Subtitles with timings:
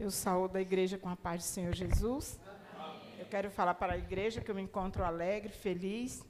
[0.00, 2.40] Eu saúdo a igreja com a paz do Senhor Jesus.
[3.18, 6.24] Eu quero falar para a igreja que eu me encontro alegre, feliz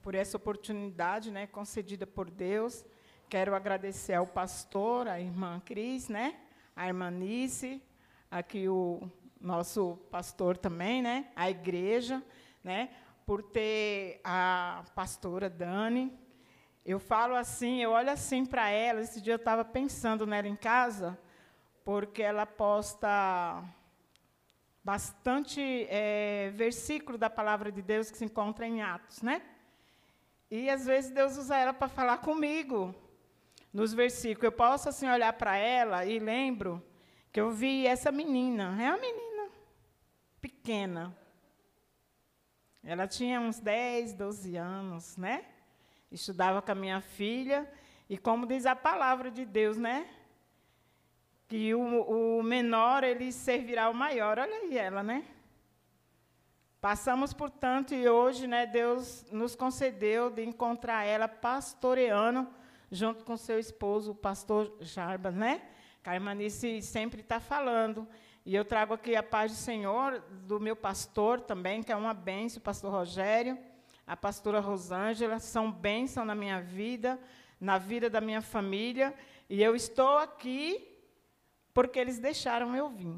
[0.00, 2.84] por essa oportunidade, né, concedida por Deus.
[3.28, 6.36] Quero agradecer ao pastor, a irmã Cris, né,
[6.76, 7.82] a irmã Nice,
[8.30, 9.10] aqui o
[9.40, 12.22] nosso pastor também, né, a igreja,
[12.62, 12.88] né,
[13.26, 16.16] por ter a pastora Dani.
[16.86, 19.00] Eu falo assim, eu olho assim para ela.
[19.00, 21.18] Esse dia eu estava pensando nela em casa
[21.88, 23.64] porque ela posta
[24.84, 29.40] bastante é, versículo da palavra de Deus que se encontra em Atos, né?
[30.50, 32.94] E às vezes Deus usa ela para falar comigo
[33.72, 34.44] nos versículos.
[34.44, 36.86] Eu posso assim olhar para ela e lembro
[37.32, 39.48] que eu vi essa menina, é uma menina
[40.42, 41.16] pequena.
[42.84, 45.42] Ela tinha uns 10, 12 anos, né?
[46.12, 47.66] Estudava com a minha filha
[48.10, 50.17] e como diz a palavra de Deus, né?
[51.48, 54.38] Que o, o menor ele servirá ao maior.
[54.38, 55.24] Olha aí ela, né?
[56.80, 62.46] Passamos, portanto, e hoje, né, Deus nos concedeu de encontrar ela pastoreando
[62.90, 65.62] junto com seu esposo, o pastor Jarbas, né?
[66.02, 68.06] Carmanice sempre está falando.
[68.46, 72.14] E eu trago aqui a paz do Senhor, do meu pastor também, que é uma
[72.14, 73.58] bênção, o pastor Rogério,
[74.06, 77.18] a pastora Rosângela, são bênção na minha vida,
[77.60, 79.12] na vida da minha família.
[79.50, 80.87] E eu estou aqui
[81.78, 83.14] porque eles deixaram eu vir.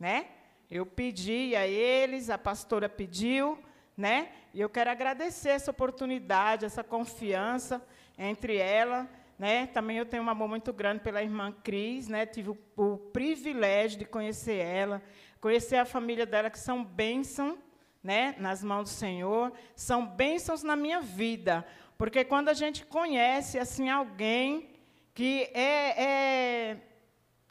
[0.00, 0.28] Né?
[0.70, 3.62] Eu pedi a eles, a pastora pediu,
[3.94, 4.30] né?
[4.54, 9.06] E eu quero agradecer essa oportunidade, essa confiança entre ela,
[9.38, 9.66] né?
[9.66, 12.24] Também eu tenho um amor muito grande pela irmã Cris, né?
[12.24, 15.02] Tive o, o privilégio de conhecer ela,
[15.38, 17.58] conhecer a família dela que são bênçãos,
[18.02, 18.36] né?
[18.38, 21.62] Nas mãos do Senhor, são bênçãos na minha vida,
[21.98, 24.70] porque quando a gente conhece assim alguém
[25.12, 26.87] que é, é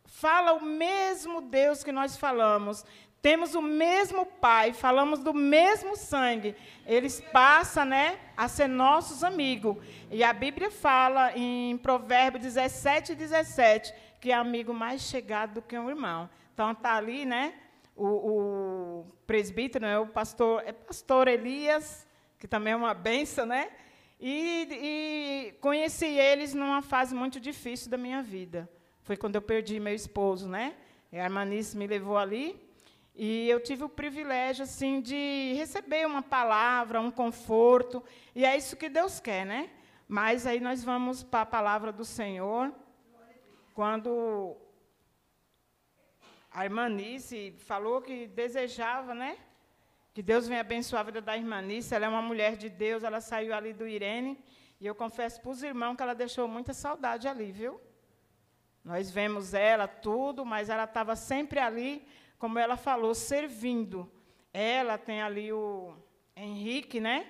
[0.07, 2.83] fala o mesmo Deus que nós falamos,
[3.21, 6.55] temos o mesmo Pai, falamos do mesmo sangue,
[6.85, 9.77] eles passam né, a ser nossos amigos.
[10.09, 15.61] E a Bíblia fala em Provérbios 17 e 17 que é amigo mais chegado do
[15.61, 16.29] que um irmão.
[16.53, 17.53] Então está ali, né?
[17.95, 22.07] O, o presbítero, né, o pastor, é pastor Elias,
[22.39, 23.69] que também é uma benção, né?
[24.19, 28.69] E, e conheci eles numa fase muito difícil da minha vida.
[29.07, 30.75] Foi quando eu perdi meu esposo, né?
[31.13, 32.61] A Armanice me levou ali
[33.15, 38.03] e eu tive o privilégio assim de receber uma palavra, um conforto,
[38.35, 39.69] e é isso que Deus quer, né?
[40.09, 42.73] Mas aí nós vamos para a palavra do Senhor.
[43.73, 44.57] Quando
[46.51, 49.37] a Irmanice falou que desejava, né?
[50.13, 51.95] Que Deus venha abençoar a vida da Irmanice.
[51.95, 54.37] Ela é uma mulher de Deus, ela saiu ali do Irene.
[54.81, 57.86] E eu confesso para os irmãos que ela deixou muita saudade ali, viu?
[58.87, 62.07] Nós vemos ela, tudo, mas ela estava sempre ali,
[62.39, 64.09] como ela falou, servindo.
[64.53, 65.93] Ela tem ali o
[66.33, 67.27] Henrique, né?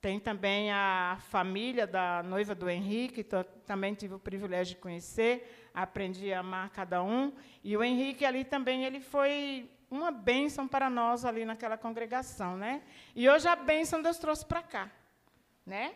[0.00, 3.22] Tem também a família da noiva do Henrique,
[3.66, 7.30] também tive o privilégio de conhecer, aprendi a amar cada um.
[7.62, 12.80] E o Henrique ali também, ele foi uma bênção para nós ali naquela congregação, né?
[13.14, 14.90] E hoje a bênção Deus trouxe para cá,
[15.66, 15.94] né?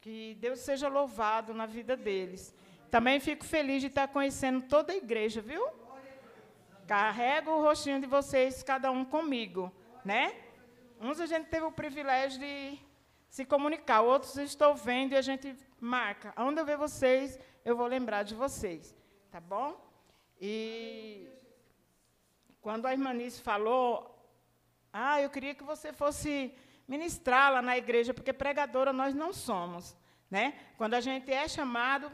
[0.00, 2.54] Que Deus seja louvado na vida deles.
[2.92, 5.66] Também fico feliz de estar conhecendo toda a igreja, viu?
[6.86, 9.72] Carrego o rostinho de vocês, cada um comigo,
[10.04, 10.24] né?
[11.00, 12.78] Uns a gente teve o privilégio de
[13.30, 16.34] se comunicar, outros estou vendo e a gente marca.
[16.36, 18.94] Onde eu ver vocês, eu vou lembrar de vocês,
[19.30, 19.68] tá bom?
[20.38, 21.30] E
[22.60, 23.90] quando a irmã Nice falou,
[24.92, 26.54] ah, eu queria que você fosse
[26.86, 29.96] ministrar lá na igreja, porque pregadora nós não somos,
[30.30, 30.52] né?
[30.76, 32.12] Quando a gente é chamado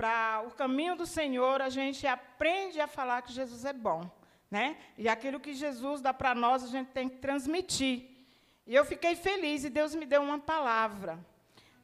[0.00, 4.10] para o caminho do Senhor, a gente aprende a falar que Jesus é bom.
[4.50, 4.78] Né?
[4.96, 8.08] E aquilo que Jesus dá para nós, a gente tem que transmitir.
[8.66, 11.18] E eu fiquei feliz e Deus me deu uma palavra.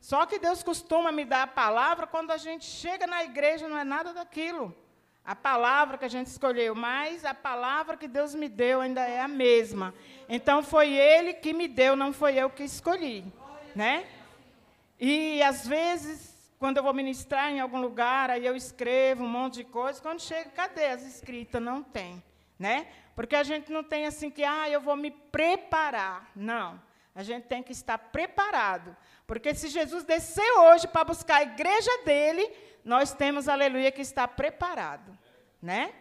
[0.00, 3.76] Só que Deus costuma me dar a palavra quando a gente chega na igreja, não
[3.76, 4.74] é nada daquilo.
[5.22, 9.20] A palavra que a gente escolheu, mas a palavra que Deus me deu ainda é
[9.20, 9.92] a mesma.
[10.26, 13.30] Então foi Ele que me deu, não foi eu que escolhi.
[13.74, 14.06] Né?
[14.98, 19.56] E às vezes quando eu vou ministrar em algum lugar, aí eu escrevo um monte
[19.56, 20.00] de coisa.
[20.00, 21.60] Quando chega, cadê as escritas?
[21.60, 22.22] Não tem.
[22.58, 22.86] Né?
[23.14, 26.30] Porque a gente não tem assim que, ah, eu vou me preparar.
[26.34, 26.80] Não.
[27.14, 28.96] A gente tem que estar preparado.
[29.26, 32.50] Porque se Jesus descer hoje para buscar a igreja dele,
[32.82, 35.16] nós temos, aleluia, que estar preparado.
[35.60, 35.92] Né?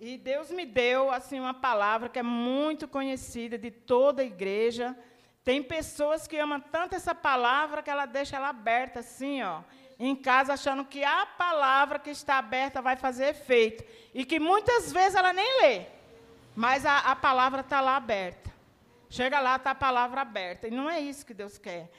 [0.00, 4.96] E Deus me deu assim uma palavra que é muito conhecida de toda a igreja.
[5.44, 9.62] Tem pessoas que amam tanto essa palavra que ela deixa ela aberta assim, ó
[9.98, 13.84] em casa achando que a palavra que está aberta vai fazer efeito.
[14.14, 15.86] E que muitas vezes ela nem lê,
[16.54, 18.48] mas a, a palavra está lá aberta.
[19.10, 20.68] Chega lá, está a palavra aberta.
[20.68, 21.90] E não é isso que Deus quer.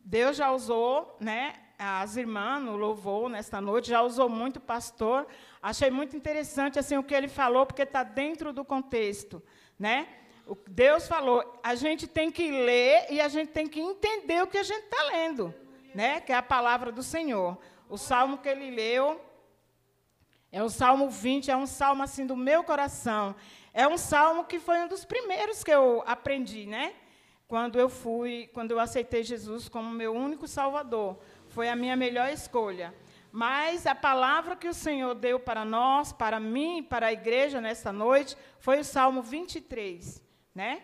[0.00, 5.26] Deus já usou, né, as irmãs no louvor nesta noite, já usou muito o pastor.
[5.62, 9.42] Achei muito interessante assim o que ele falou, porque está dentro do contexto.
[9.78, 10.08] Né?
[10.66, 14.58] Deus falou, a gente tem que ler e a gente tem que entender o que
[14.58, 15.54] a gente está lendo,
[15.94, 16.20] né?
[16.20, 17.58] que é a palavra do Senhor.
[17.88, 19.20] O salmo que ele leu
[20.50, 23.34] é o Salmo 20, é um salmo assim do meu coração.
[23.74, 26.94] É um salmo que foi um dos primeiros que eu aprendi, né?
[27.46, 31.18] Quando eu fui, quando eu aceitei Jesus como meu único Salvador.
[31.48, 32.94] Foi a minha melhor escolha.
[33.30, 37.92] Mas a palavra que o Senhor deu para nós, para mim, para a igreja nesta
[37.92, 40.22] noite, foi o Salmo 23,
[40.54, 40.82] né?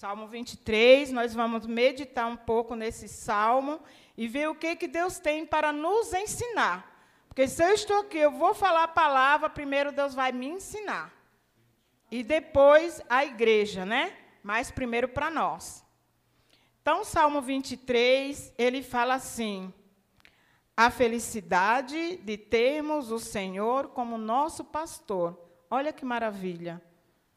[0.00, 3.78] Salmo 23, nós vamos meditar um pouco nesse salmo
[4.16, 6.90] e ver o que, que Deus tem para nos ensinar.
[7.28, 11.12] Porque se eu estou aqui, eu vou falar a palavra, primeiro Deus vai me ensinar.
[12.10, 14.16] E depois a igreja, né?
[14.42, 15.84] Mas primeiro para nós.
[16.80, 19.70] Então, Salmo 23, ele fala assim:
[20.74, 25.38] a felicidade de termos o Senhor como nosso pastor.
[25.70, 26.80] Olha que maravilha,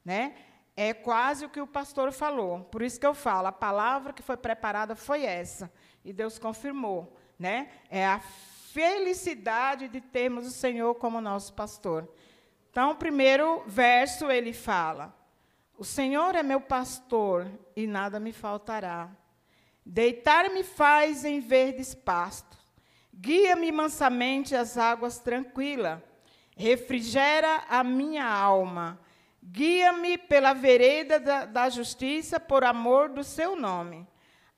[0.06, 0.34] né?
[0.76, 2.62] É quase o que o pastor falou.
[2.66, 5.72] Por isso que eu falo, a palavra que foi preparada foi essa,
[6.04, 7.70] e Deus confirmou, né?
[7.90, 12.10] É a felicidade de termos o Senhor como nosso pastor.
[12.72, 15.16] Então, o primeiro verso ele fala:
[15.78, 19.12] O Senhor é meu pastor e nada me faltará.
[19.86, 22.58] Deitar-me faz em verdes pastos.
[23.14, 26.00] Guia-me mansamente às águas tranquilas.
[26.58, 29.00] Refrigera a minha alma.
[29.46, 34.08] Guia-me pela vereda da, da justiça por amor do seu nome.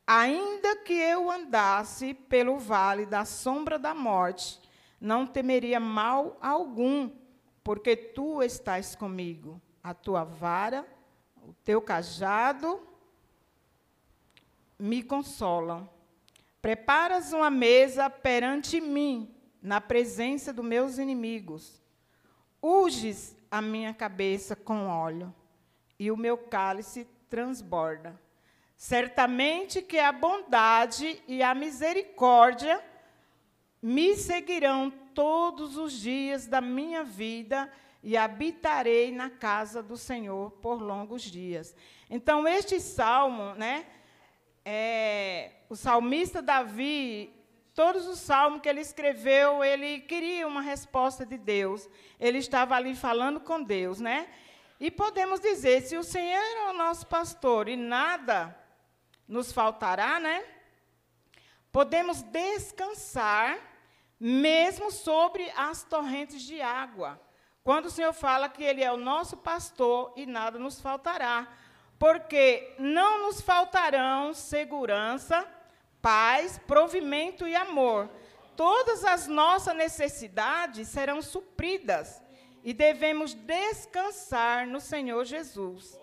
[0.05, 4.61] Ainda que eu andasse pelo vale da sombra da morte,
[5.01, 7.09] não temeria mal algum,
[7.63, 9.59] porque tu estás comigo.
[9.83, 10.85] A tua vara,
[11.41, 12.79] o teu cajado
[14.77, 15.89] me consolam.
[16.61, 21.81] Preparas uma mesa perante mim, na presença dos meus inimigos.
[22.61, 25.33] Unges a minha cabeça com óleo,
[25.97, 28.19] e o meu cálice transborda.
[28.75, 32.83] Certamente que a bondade e a misericórdia
[33.81, 37.71] me seguirão todos os dias da minha vida
[38.03, 41.73] e habitarei na casa do Senhor por longos dias.
[42.09, 43.85] Então, este salmo, né,
[44.65, 47.33] é, o salmista Davi,
[47.75, 51.87] todos os salmos que ele escreveu, ele queria uma resposta de Deus.
[52.17, 54.29] Ele estava ali falando com Deus, né?
[54.79, 58.57] E podemos dizer, se o Senhor é o nosso pastor e nada
[59.27, 60.43] nos faltará, né?
[61.69, 63.57] Podemos descansar
[64.17, 67.19] mesmo sobre as torrentes de água.
[67.61, 71.47] Quando o Senhor fala que Ele é o nosso pastor e nada nos faltará.
[71.99, 75.45] Porque não nos faltarão segurança,
[76.05, 78.07] paz, provimento e amor.
[78.55, 82.21] Todas as nossas necessidades serão supridas
[82.63, 85.99] e devemos descansar no Senhor Jesus.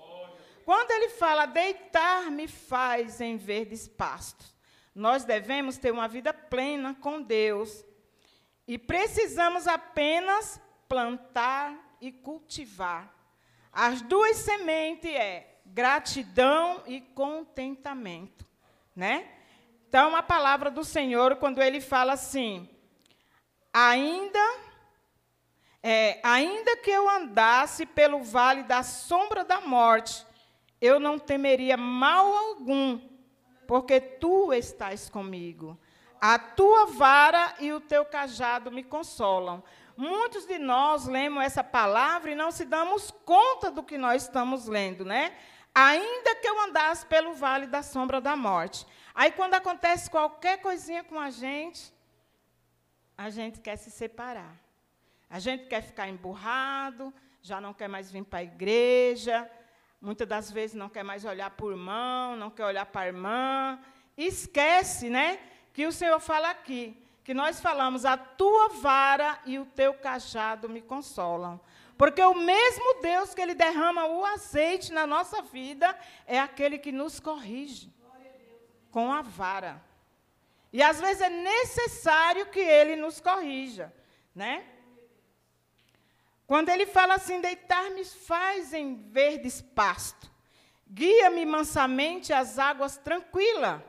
[0.64, 4.52] Quando ele fala deitar-me faz em verdes pastos,
[4.92, 7.84] nós devemos ter uma vida plena com Deus
[8.66, 13.14] e precisamos apenas plantar e cultivar.
[13.72, 18.44] As duas sementes é gratidão e contentamento,
[18.96, 19.41] né?
[19.92, 22.66] Então a palavra do Senhor quando ele fala assim:
[23.70, 24.38] ainda
[25.82, 30.24] é, ainda que eu andasse pelo vale da sombra da morte,
[30.80, 32.98] eu não temeria mal algum,
[33.68, 35.78] porque tu estás comigo.
[36.18, 39.62] A tua vara e o teu cajado me consolam.
[39.94, 44.66] Muitos de nós lemos essa palavra e não se damos conta do que nós estamos
[44.66, 45.36] lendo, né?
[45.74, 48.86] Ainda que eu andasse pelo vale da sombra da morte.
[49.14, 51.92] Aí, quando acontece qualquer coisinha com a gente,
[53.16, 54.54] a gente quer se separar.
[55.30, 59.50] A gente quer ficar emburrado, já não quer mais vir para a igreja,
[60.00, 63.06] muitas das vezes não quer mais olhar para o irmão, não quer olhar para a
[63.06, 63.78] irmã.
[64.16, 65.38] Esquece, né?
[65.72, 70.68] Que o Senhor fala aqui, que nós falamos, a tua vara e o teu cajado
[70.68, 71.58] me consolam.
[72.02, 76.90] Porque o mesmo Deus que ele derrama o azeite na nossa vida é aquele que
[76.90, 77.94] nos corrige
[78.90, 79.80] com a vara.
[80.72, 83.94] E às vezes é necessário que ele nos corrija,
[84.34, 84.66] né?
[86.44, 90.28] Quando ele fala assim, deitar-me faz em verdes pasto,
[90.90, 93.80] guia-me mansamente às águas tranquilas.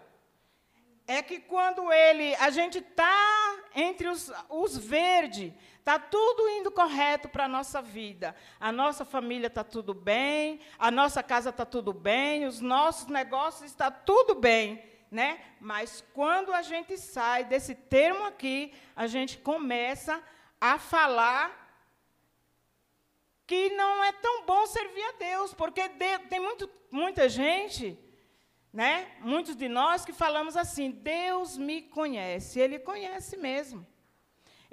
[1.08, 5.52] é que quando ele, a gente está entre os, os verdes,
[5.84, 8.34] está tudo indo correto para a nossa vida.
[8.58, 13.70] A nossa família está tudo bem, a nossa casa está tudo bem, os nossos negócios
[13.70, 14.82] está tudo bem.
[15.12, 15.40] Né?
[15.60, 20.24] Mas quando a gente sai desse termo aqui, a gente começa
[20.60, 21.52] a falar
[23.46, 25.88] que não é tão bom servir a Deus, porque
[26.30, 28.00] tem muito, muita gente
[28.72, 29.12] né?
[29.20, 32.60] Muitos de nós que falamos assim: Deus me conhece.
[32.60, 33.86] Ele conhece mesmo.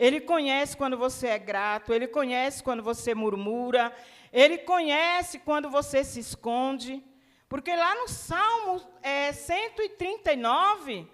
[0.00, 3.94] Ele conhece quando você é grato, ele conhece quando você murmura,
[4.32, 7.04] ele conhece quando você se esconde.
[7.50, 11.06] Porque lá no Salmo é, 139,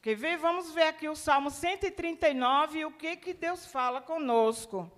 [0.00, 0.38] quer ver?
[0.38, 4.90] Vamos ver aqui o Salmo 139 e o que, que Deus fala conosco.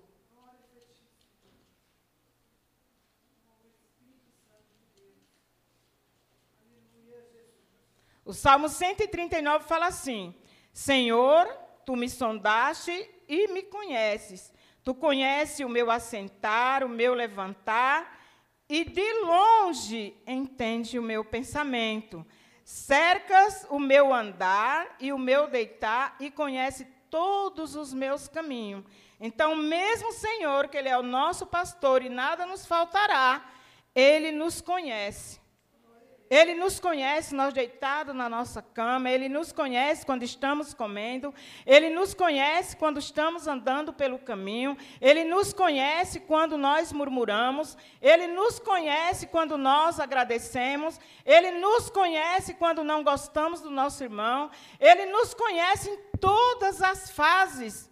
[8.24, 10.32] O Salmo 139 fala assim:
[10.72, 14.52] Senhor, tu me sondaste e me conheces.
[14.84, 18.20] Tu conheces o meu assentar, o meu levantar,
[18.68, 22.26] e de longe entende o meu pensamento.
[22.62, 28.84] Cercas o meu andar e o meu deitar, e conhece todos os meus caminhos.
[29.18, 33.50] Então, mesmo Senhor, que Ele é o nosso pastor e nada nos faltará,
[33.94, 35.40] Ele nos conhece.
[36.30, 41.34] Ele nos conhece nós deitados na nossa cama, Ele nos conhece quando estamos comendo,
[41.66, 48.26] Ele nos conhece quando estamos andando pelo caminho, Ele nos conhece quando nós murmuramos, Ele
[48.26, 55.06] nos conhece quando nós agradecemos, Ele nos conhece quando não gostamos do nosso irmão, Ele
[55.06, 57.90] nos conhece em todas as fases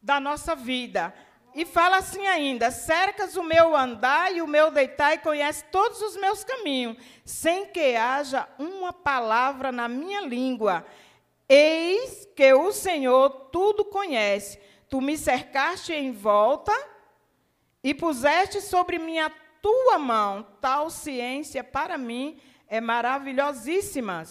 [0.00, 1.14] da nossa vida.
[1.54, 6.00] E fala assim ainda: cercas o meu andar e o meu deitar e conhece todos
[6.02, 10.84] os meus caminhos, sem que haja uma palavra na minha língua.
[11.48, 14.58] Eis que o Senhor tudo conhece.
[14.88, 16.72] Tu me cercaste em volta
[17.82, 19.30] e puseste sobre minha
[19.62, 20.42] tua mão.
[20.60, 24.24] Tal ciência para mim é maravilhosíssima,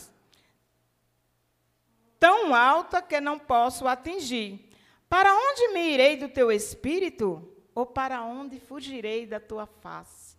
[2.19, 4.72] tão alta que não posso atingir.
[5.13, 7.47] Para onde me irei do teu espírito?
[7.75, 10.35] Ou para onde fugirei da tua face?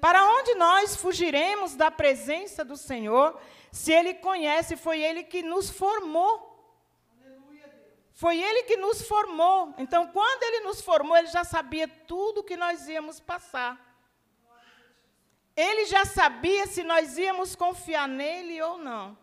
[0.00, 3.36] Para onde nós fugiremos da presença do Senhor,
[3.72, 6.32] se Ele conhece, foi Ele que nos formou.
[8.12, 9.74] Foi Ele que nos formou.
[9.76, 13.74] Então, quando Ele nos formou, Ele já sabia tudo que nós íamos passar.
[15.56, 19.18] Ele já sabia se nós íamos confiar nele ou não.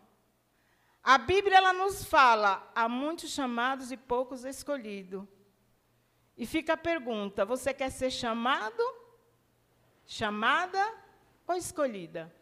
[1.04, 5.22] A Bíblia ela nos fala: há muitos chamados e poucos escolhidos.
[6.34, 8.82] E fica a pergunta: você quer ser chamado,
[10.06, 10.82] chamada
[11.46, 12.34] ou escolhida?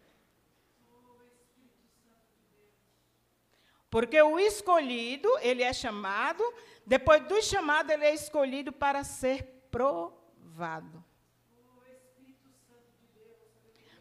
[3.90, 6.42] Porque o escolhido, ele é chamado,
[6.86, 11.04] depois do chamado, ele é escolhido para ser provado.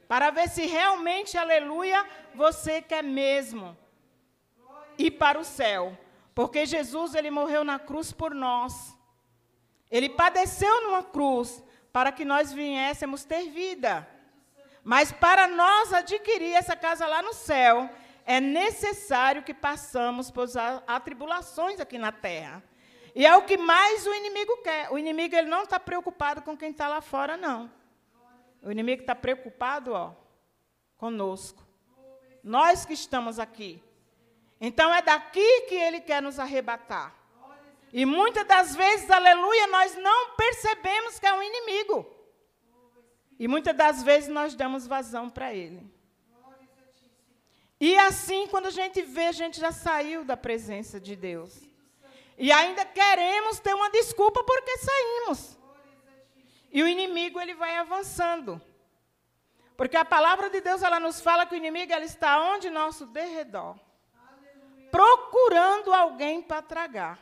[0.07, 3.75] Para ver se realmente, aleluia, você quer mesmo
[4.97, 5.97] ir para o céu.
[6.33, 8.97] Porque Jesus ele morreu na cruz por nós.
[9.89, 14.07] Ele padeceu numa cruz para que nós viéssemos ter vida.
[14.83, 17.89] Mas para nós adquirir essa casa lá no céu,
[18.25, 20.47] é necessário que passamos por
[20.87, 22.63] atribulações aqui na terra.
[23.13, 24.91] E é o que mais o inimigo quer.
[24.91, 27.69] O inimigo ele não está preocupado com quem está lá fora, não.
[28.63, 30.13] O inimigo está preocupado, ó,
[30.97, 31.61] conosco.
[32.43, 33.83] Nós que estamos aqui.
[34.63, 37.15] Então é daqui que ele quer nos arrebatar.
[37.91, 42.05] E muitas das vezes, aleluia, nós não percebemos que é um inimigo.
[43.39, 45.91] E muitas das vezes nós damos vazão para ele.
[47.79, 51.59] E assim, quando a gente vê, a gente já saiu da presença de Deus.
[52.37, 55.57] E ainda queremos ter uma desculpa porque saímos.
[56.71, 58.61] E o inimigo ele vai avançando.
[59.75, 63.07] Porque a palavra de Deus ela nos fala que o inimigo ela está onde nosso
[63.07, 63.75] derredor
[64.91, 67.19] procurando alguém para tragar.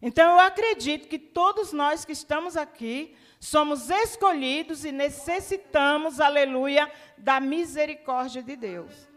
[0.00, 7.40] Então, eu acredito que todos nós que estamos aqui somos escolhidos e necessitamos, aleluia, da
[7.40, 9.08] misericórdia de Deus.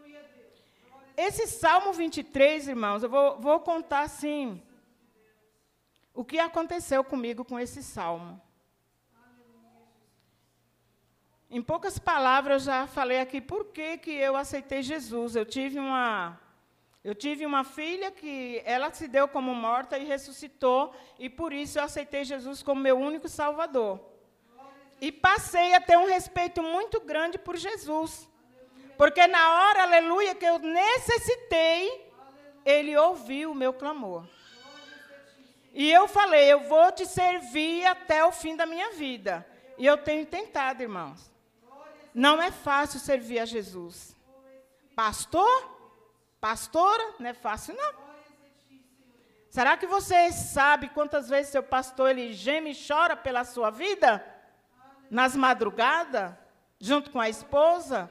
[1.16, 4.62] Esse Salmo 23, irmãos, eu vou, vou contar assim.
[6.14, 8.40] O que aconteceu comigo com esse salmo?
[11.50, 15.36] Em poucas palavras, eu já falei aqui por que, que eu aceitei Jesus.
[15.36, 16.40] Eu tive uma,
[17.04, 21.78] eu tive uma filha que ela se deu como morta e ressuscitou, e por isso
[21.78, 24.00] eu aceitei Jesus como meu único Salvador.
[25.00, 28.28] E passei a ter um respeito muito grande por Jesus.
[28.96, 32.08] Porque na hora, aleluia, que eu necessitei,
[32.64, 34.24] ele ouviu o meu clamor.
[35.74, 39.44] E eu falei, eu vou te servir até o fim da minha vida.
[39.76, 41.32] E eu tenho tentado, irmãos.
[42.14, 44.14] Não é fácil servir a Jesus.
[44.94, 45.81] Pastor?
[46.42, 47.14] Pastora?
[47.20, 47.94] Não é fácil, não.
[49.48, 54.20] Será que você sabe quantas vezes seu pastor ele geme e chora pela sua vida?
[55.08, 56.34] Nas madrugadas?
[56.80, 58.10] Junto com a esposa?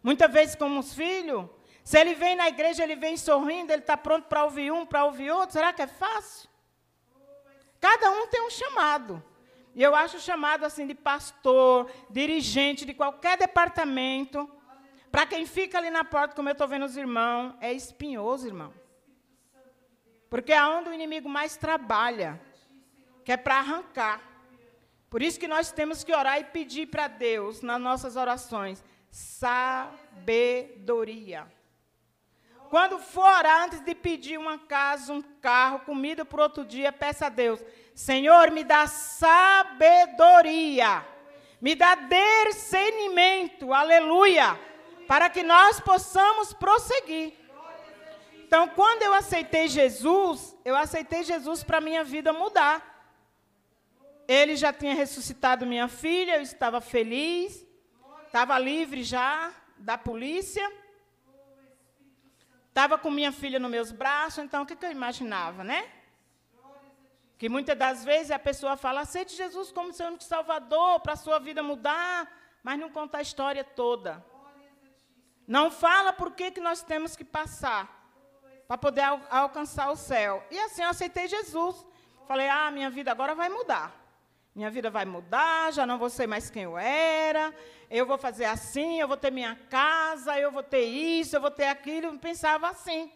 [0.00, 1.50] Muitas vezes com os filhos?
[1.82, 5.04] Se ele vem na igreja, ele vem sorrindo, ele está pronto para ouvir um, para
[5.04, 5.54] ouvir outro.
[5.54, 6.48] Será que é fácil?
[7.80, 9.20] Cada um tem um chamado.
[9.74, 14.48] E eu acho chamado assim de pastor, dirigente de qualquer departamento.
[15.12, 18.72] Para quem fica ali na porta, como eu estou vendo os irmãos, é espinhoso, irmão.
[20.30, 22.40] Porque é onde o inimigo mais trabalha,
[23.22, 24.22] que é para arrancar.
[25.10, 30.26] Por isso que nós temos que orar e pedir para Deus, nas nossas orações, sabedoria.
[32.70, 37.26] Quando for orar, antes de pedir uma casa, um carro, comida para outro dia, peça
[37.26, 37.62] a Deus:
[37.94, 39.46] Senhor, me dá sabedoria,
[41.60, 44.58] me dá discernimento, aleluia,
[45.12, 47.34] para que nós possamos prosseguir.
[48.46, 52.76] Então, quando eu aceitei Jesus, eu aceitei Jesus para minha vida mudar.
[54.26, 57.62] Ele já tinha ressuscitado minha filha, eu estava feliz,
[58.24, 60.66] estava livre já da polícia.
[62.68, 65.90] Estava com minha filha nos meus braços, então o que, que eu imaginava, né?
[67.36, 71.16] Que muitas das vezes a pessoa fala, aceite Jesus como seu único salvador, para a
[71.16, 72.26] sua vida mudar,
[72.62, 74.31] mas não conta a história toda.
[75.52, 78.08] Não fala por que, que nós temos que passar
[78.66, 80.42] para poder al alcançar o céu.
[80.50, 81.84] E assim eu aceitei Jesus.
[82.26, 83.94] Falei, ah, minha vida agora vai mudar.
[84.54, 87.54] Minha vida vai mudar, já não vou ser mais quem eu era.
[87.90, 91.50] Eu vou fazer assim, eu vou ter minha casa, eu vou ter isso, eu vou
[91.50, 92.06] ter aquilo.
[92.06, 93.12] Eu pensava assim.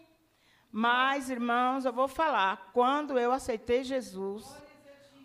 [0.71, 4.45] Mas, irmãos, eu vou falar, quando eu aceitei Jesus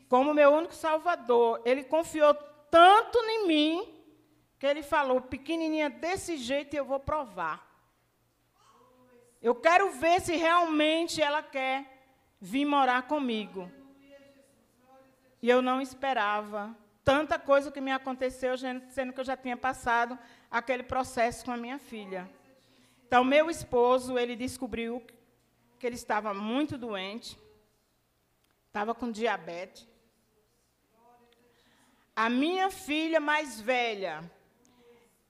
[0.08, 2.32] como meu único Salvador, Ele confiou
[2.70, 4.01] tanto em mim
[4.62, 7.68] que Ele falou, pequenininha desse jeito eu vou provar.
[9.42, 11.84] Eu quero ver se realmente ela quer
[12.40, 13.68] vir morar comigo.
[15.42, 20.16] E eu não esperava tanta coisa que me aconteceu, sendo que eu já tinha passado
[20.48, 22.30] aquele processo com a minha filha.
[23.04, 25.04] Então, meu esposo, ele descobriu
[25.76, 27.36] que ele estava muito doente,
[28.68, 29.88] estava com diabetes.
[32.14, 34.22] A minha filha mais velha,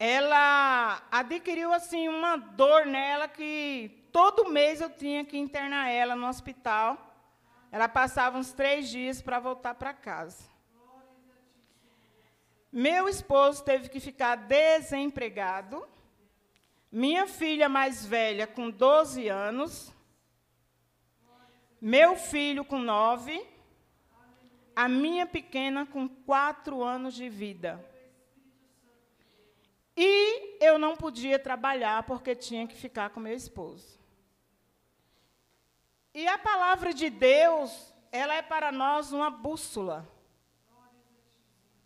[0.04, 6.26] ela adquiriu assim uma dor nela que todo mês eu tinha que internar ela no
[6.26, 6.98] hospital.
[7.70, 10.42] Ela passava uns três dias para voltar para casa.
[12.72, 15.86] Meu esposo teve que ficar desempregado.
[16.90, 19.94] Minha filha mais velha, com 12 anos.
[21.80, 23.40] Meu filho, com 9.
[24.74, 27.91] A minha pequena, com 4 anos de vida.
[29.96, 34.00] E eu não podia trabalhar porque tinha que ficar com meu esposo.
[36.14, 40.08] E a palavra de Deus, ela é para nós uma bússola.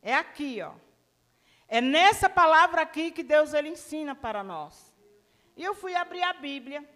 [0.02, 0.74] É aqui, ó.
[1.68, 4.94] É nessa palavra aqui que Deus ele ensina para nós.
[5.56, 6.88] E eu fui abrir a Bíblia.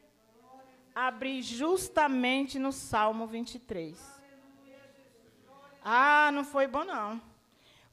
[0.94, 4.20] Abri justamente no Salmo 23.
[5.82, 7.20] Ah, não foi bom não.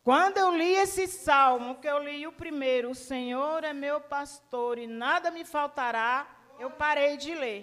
[0.07, 4.77] Quando eu li esse salmo, que eu li o primeiro, o Senhor é meu pastor
[4.77, 6.25] e nada me faltará,
[6.57, 7.61] eu parei de ler.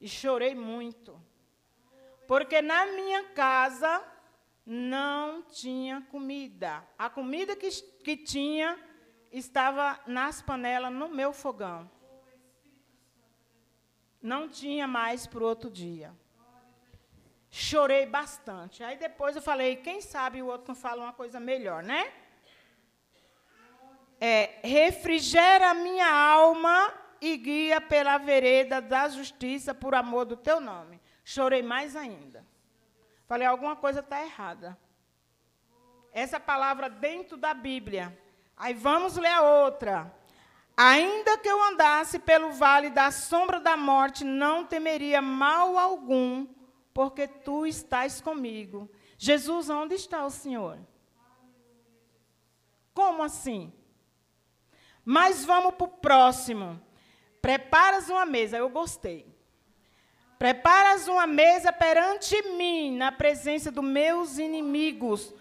[0.00, 1.16] E chorei muito.
[2.26, 4.04] Porque na minha casa
[4.66, 6.84] não tinha comida.
[6.98, 7.70] A comida que,
[8.02, 8.76] que tinha
[9.30, 11.88] estava nas panelas no meu fogão.
[14.20, 16.12] Não tinha mais para o outro dia.
[17.50, 18.82] Chorei bastante.
[18.82, 22.12] Aí depois eu falei, quem sabe o outro não fala uma coisa melhor, né?
[24.20, 31.00] É, refrigera minha alma e guia pela vereda da justiça por amor do teu nome.
[31.24, 32.44] Chorei mais ainda.
[33.26, 34.78] Falei, alguma coisa está errada.
[36.12, 38.18] Essa palavra dentro da Bíblia.
[38.56, 40.12] Aí vamos ler a outra.
[40.76, 46.46] Ainda que eu andasse pelo vale da sombra da morte, não temeria mal algum,
[46.98, 48.90] porque tu estás comigo.
[49.16, 50.76] Jesus, onde está o Senhor?
[52.92, 53.72] Como assim?
[55.04, 56.82] Mas vamos para o próximo.
[57.40, 59.32] Preparas uma mesa, eu gostei.
[60.40, 65.32] Preparas uma mesa perante mim, na presença dos meus inimigos.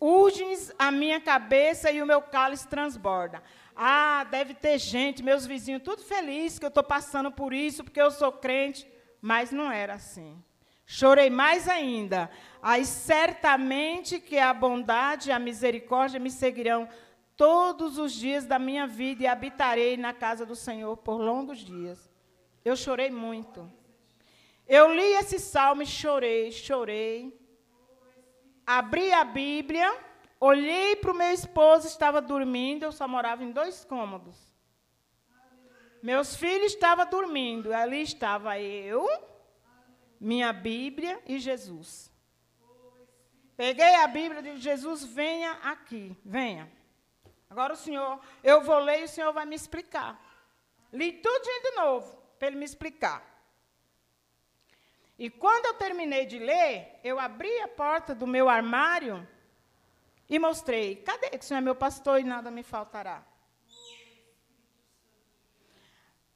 [0.00, 3.44] Urges a minha cabeça e o meu cálice transborda.
[3.76, 8.02] Ah, deve ter gente, meus vizinhos, tudo feliz que eu estou passando por isso, porque
[8.02, 8.84] eu sou crente.
[9.22, 10.42] Mas não era assim.
[10.86, 12.30] Chorei mais ainda.
[12.62, 16.88] Aí certamente que a bondade e a misericórdia me seguirão
[17.36, 22.08] todos os dias da minha vida e habitarei na casa do Senhor por longos dias.
[22.64, 23.70] Eu chorei muito.
[24.66, 27.38] Eu li esse salmo e chorei, chorei.
[28.64, 29.92] Abri a Bíblia,
[30.40, 34.36] olhei para o meu esposo, estava dormindo, eu só morava em dois cômodos.
[36.02, 39.06] Meus filhos estavam dormindo, ali estava eu,
[40.20, 42.10] minha Bíblia e Jesus.
[43.56, 46.70] Peguei a Bíblia e disse: Jesus, venha aqui, venha.
[47.48, 50.20] Agora o Senhor, eu vou ler e o Senhor vai me explicar.
[50.92, 53.24] Li tudo de novo, para ele me explicar.
[55.18, 59.26] E quando eu terminei de ler, eu abri a porta do meu armário
[60.28, 63.24] e mostrei: cadê que o Senhor é meu pastor e nada me faltará?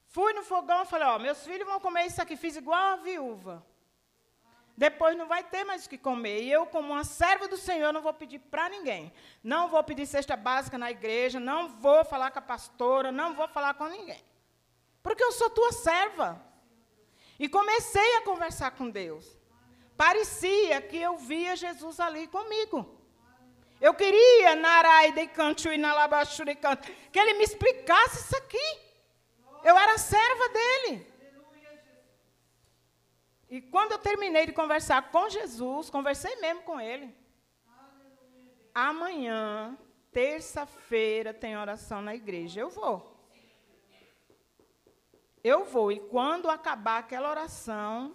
[0.07, 2.97] Fui no fogão e falei: ó, meus filhos vão comer isso aqui, fiz igual a
[2.97, 3.65] viúva.
[4.81, 6.41] Depois não vai ter mais o que comer.
[6.41, 9.13] E eu, como uma serva do Senhor, não vou pedir para ninguém.
[9.45, 13.47] Não vou pedir cesta básica na igreja, não vou falar com a pastora, não vou
[13.47, 14.25] falar com ninguém.
[15.03, 16.43] Porque eu sou tua serva.
[17.39, 19.27] E comecei a conversar com Deus.
[19.99, 22.99] Parecia que eu via Jesus ali comigo.
[23.83, 28.81] Eu queria, Naraide canto e Nalabachuri canto, que ele me explicasse isso aqui.
[29.63, 31.10] Eu era serva dele.
[33.51, 37.13] E quando eu terminei de conversar com Jesus, conversei mesmo com ele.
[38.73, 39.77] Amanhã,
[40.13, 42.61] terça-feira, tem oração na igreja.
[42.61, 43.21] Eu vou.
[45.43, 45.91] Eu vou.
[45.91, 48.15] E quando acabar aquela oração,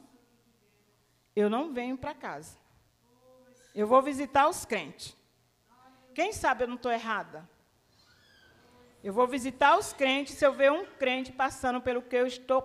[1.36, 2.58] eu não venho para casa.
[3.74, 5.18] Eu vou visitar os crentes.
[6.14, 7.48] Quem sabe eu não estou errada?
[9.04, 10.36] Eu vou visitar os crentes.
[10.36, 12.62] Se eu ver um crente passando pelo que eu estou,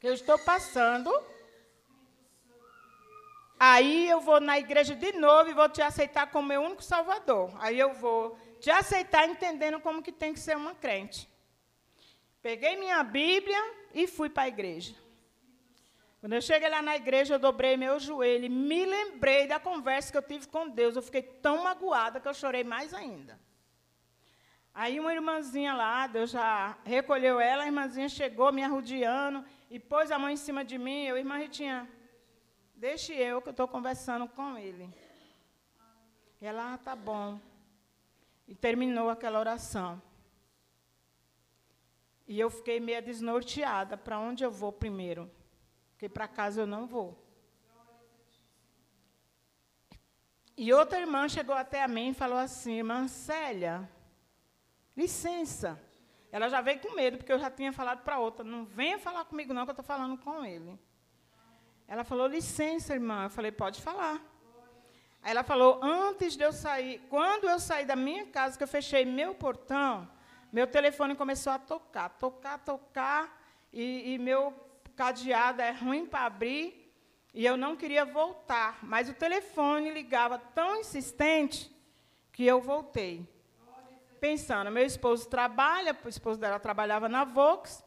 [0.00, 1.12] que eu estou passando
[3.58, 7.50] Aí eu vou na igreja de novo e vou te aceitar como meu único salvador.
[7.58, 11.28] Aí eu vou te aceitar entendendo como que tem que ser uma crente.
[12.42, 13.58] Peguei minha Bíblia
[13.94, 14.94] e fui para a igreja.
[16.20, 20.10] Quando eu cheguei lá na igreja, eu dobrei meu joelho e me lembrei da conversa
[20.10, 20.96] que eu tive com Deus.
[20.96, 23.38] Eu fiquei tão magoada que eu chorei mais ainda.
[24.74, 30.10] Aí uma irmãzinha lá, Deus já recolheu ela, a irmãzinha chegou me arrudiando e pôs
[30.10, 31.06] a mão em cima de mim.
[31.06, 31.88] Eu, irmã Ritinha,
[32.76, 34.92] Deixe eu que eu estou conversando com ele.
[36.38, 37.40] Ela, ah, tá bom.
[38.46, 40.00] E terminou aquela oração.
[42.28, 43.96] E eu fiquei meio desnorteada.
[43.96, 45.30] Para onde eu vou primeiro?
[45.92, 47.18] Porque para casa eu não vou.
[50.54, 53.90] E outra irmã chegou até a mim e falou assim: Irmã Célia,
[54.94, 55.80] licença.
[56.30, 59.24] Ela já veio com medo, porque eu já tinha falado para outra: Não venha falar
[59.24, 60.78] comigo, não, que eu estou falando com ele.
[61.88, 63.24] Ela falou, licença, irmã.
[63.24, 64.20] Eu falei, pode falar.
[65.22, 68.68] Aí ela falou, antes de eu sair, quando eu saí da minha casa, que eu
[68.68, 70.08] fechei meu portão,
[70.52, 74.54] meu telefone começou a tocar, tocar, tocar, e, e meu
[74.94, 76.92] cadeado é ruim para abrir,
[77.34, 78.78] e eu não queria voltar.
[78.82, 81.74] Mas o telefone ligava tão insistente
[82.32, 83.28] que eu voltei.
[84.20, 87.84] Pensando, meu esposo trabalha, o esposo dela trabalhava na Vox,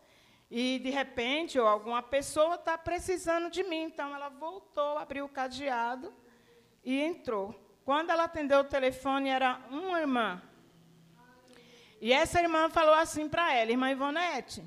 [0.50, 3.84] e, de repente, ou alguma pessoa está precisando de mim.
[3.84, 6.14] Então, ela voltou, abriu o cadeado
[6.84, 7.54] e entrou.
[7.86, 10.42] Quando ela atendeu o telefone, era uma irmã.
[12.02, 14.64] E essa irmã falou assim para ela, irmã Ivonete,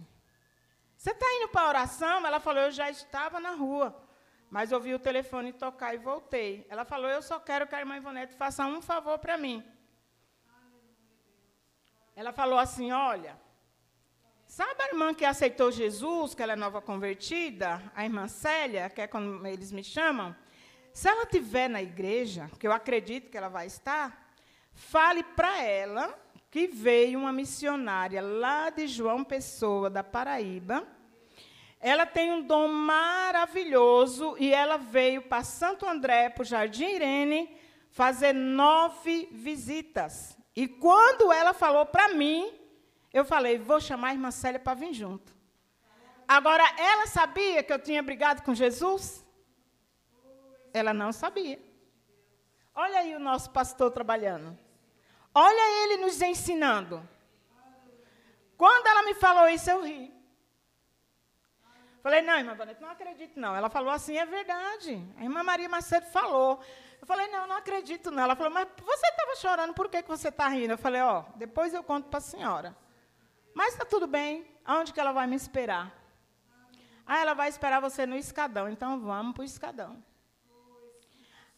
[0.97, 2.27] você está indo para a oração?
[2.27, 4.07] Ela falou, eu já estava na rua,
[4.51, 6.66] mas ouvi o telefone tocar e voltei.
[6.68, 9.64] Ela falou, eu só quero que a irmã Ivonete faça um favor para mim.
[12.14, 13.40] Ela falou assim, olha,
[14.55, 19.01] Sabe a irmã que aceitou Jesus, que ela é nova convertida, a irmã Célia, que
[19.01, 20.37] é como eles me chamam?
[20.93, 24.31] Se ela estiver na igreja, que eu acredito que ela vai estar,
[24.75, 26.15] fale para ela
[26.51, 30.87] que veio uma missionária lá de João Pessoa, da Paraíba.
[31.81, 37.57] Ela tem um dom maravilhoso e ela veio para Santo André, para o Jardim Irene,
[37.88, 40.37] fazer nove visitas.
[40.55, 42.62] E quando ela falou para mim,
[43.12, 45.35] eu falei, vou chamar a irmã Célia para vir junto.
[46.27, 49.25] Agora, ela sabia que eu tinha brigado com Jesus?
[50.72, 51.61] Ela não sabia.
[52.75, 54.59] Olha aí o nosso pastor trabalhando.
[55.35, 57.07] Olha ele nos ensinando.
[58.57, 60.12] Quando ela me falou isso, eu ri.
[62.03, 63.55] Falei, não, irmã Vanessa, não acredito, não.
[63.55, 65.01] Ela falou assim, é verdade.
[65.18, 66.61] A irmã Maria Macedo falou.
[67.01, 68.22] Eu falei, não, não acredito, não.
[68.22, 70.72] Ela falou, mas você estava chorando, por que, que você está rindo?
[70.72, 72.77] Eu falei, ó, depois eu conto para a senhora.
[73.55, 74.47] Mas está tudo bem.
[74.65, 75.93] Aonde que ela vai me esperar?
[77.07, 78.69] Ah, ela vai esperar você no escadão.
[78.69, 80.03] Então vamos para o escadão.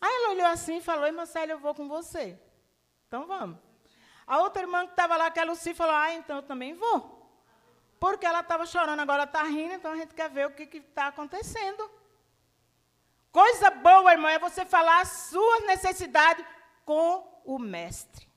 [0.01, 2.39] Aí ela olhou assim e falou: Irmã Célia, eu vou com você.
[3.07, 3.59] Então vamos.
[4.27, 6.75] A outra irmã que estava lá, que é a Lucy, falou: Ah, então eu também
[6.75, 7.23] vou.
[8.01, 11.07] Porque ela estava chorando, agora está rindo, então a gente quer ver o que está
[11.09, 11.91] acontecendo.
[13.31, 16.45] Coisa boa, irmã, é você falar a sua necessidade
[16.85, 18.29] com o mestre.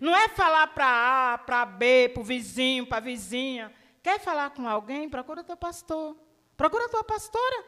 [0.00, 3.72] Não é falar para A, para B, para o vizinho, para a vizinha.
[4.02, 5.08] Quer falar com alguém?
[5.08, 6.16] Procura teu pastor.
[6.56, 7.64] Procura tua pastora.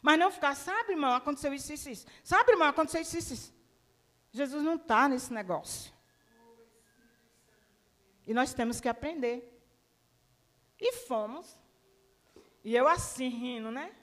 [0.00, 2.06] Mas não ficar, sabe, irmão, aconteceu isso, isso, isso.
[2.22, 3.54] Sabe, irmão, aconteceu isso, isso, isso.
[4.30, 5.92] Jesus não está nesse negócio.
[8.26, 9.50] E nós temos que aprender.
[10.78, 11.58] E fomos.
[12.62, 13.94] E eu assim, rindo, né?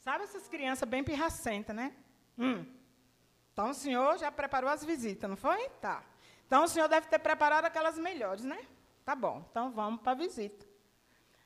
[0.00, 1.94] Sabe essas crianças bem pirracentas, né?
[2.38, 2.64] Hum.
[3.52, 5.68] Então o senhor já preparou as visitas, não foi?
[5.80, 6.02] Tá.
[6.46, 8.66] Então o senhor deve ter preparado aquelas melhores, né?
[9.04, 9.44] Tá bom.
[9.50, 10.66] Então vamos para a visita.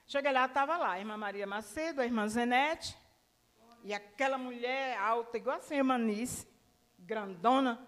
[0.06, 2.96] Cheguei lá, estava lá a irmã Maria Macedo, a irmã Zenete,
[3.82, 6.46] e aquela mulher alta, igual assim, a irmã Nice,
[6.98, 7.84] grandona,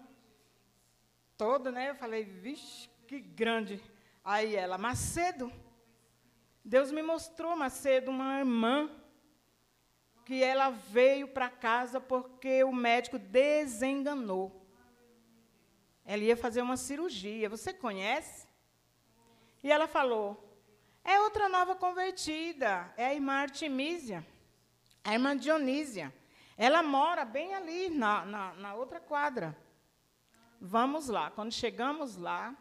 [1.37, 1.91] toda, né?
[1.91, 3.81] Eu falei, vixe, que grande.
[4.23, 5.51] Aí ela, Macedo.
[6.63, 8.89] Deus me mostrou, Macedo, uma irmã
[10.29, 14.63] que ela veio para casa porque o médico desenganou.
[16.05, 17.49] Ela ia fazer uma cirurgia.
[17.49, 18.47] Você conhece?
[19.63, 20.55] E ela falou:
[21.03, 24.23] é outra nova convertida, é a irmã Artemísia,
[25.03, 26.13] a irmã Dionísia.
[26.55, 29.57] Ela mora bem ali, na, na, na outra quadra.
[30.61, 31.31] Vamos lá.
[31.31, 32.55] Quando chegamos lá,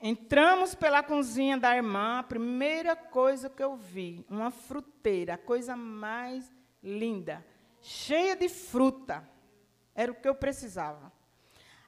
[0.00, 5.74] Entramos pela cozinha da irmã, a primeira coisa que eu vi, uma fruteira, a coisa
[5.74, 7.44] mais linda,
[7.80, 9.28] cheia de fruta.
[9.94, 11.12] Era o que eu precisava.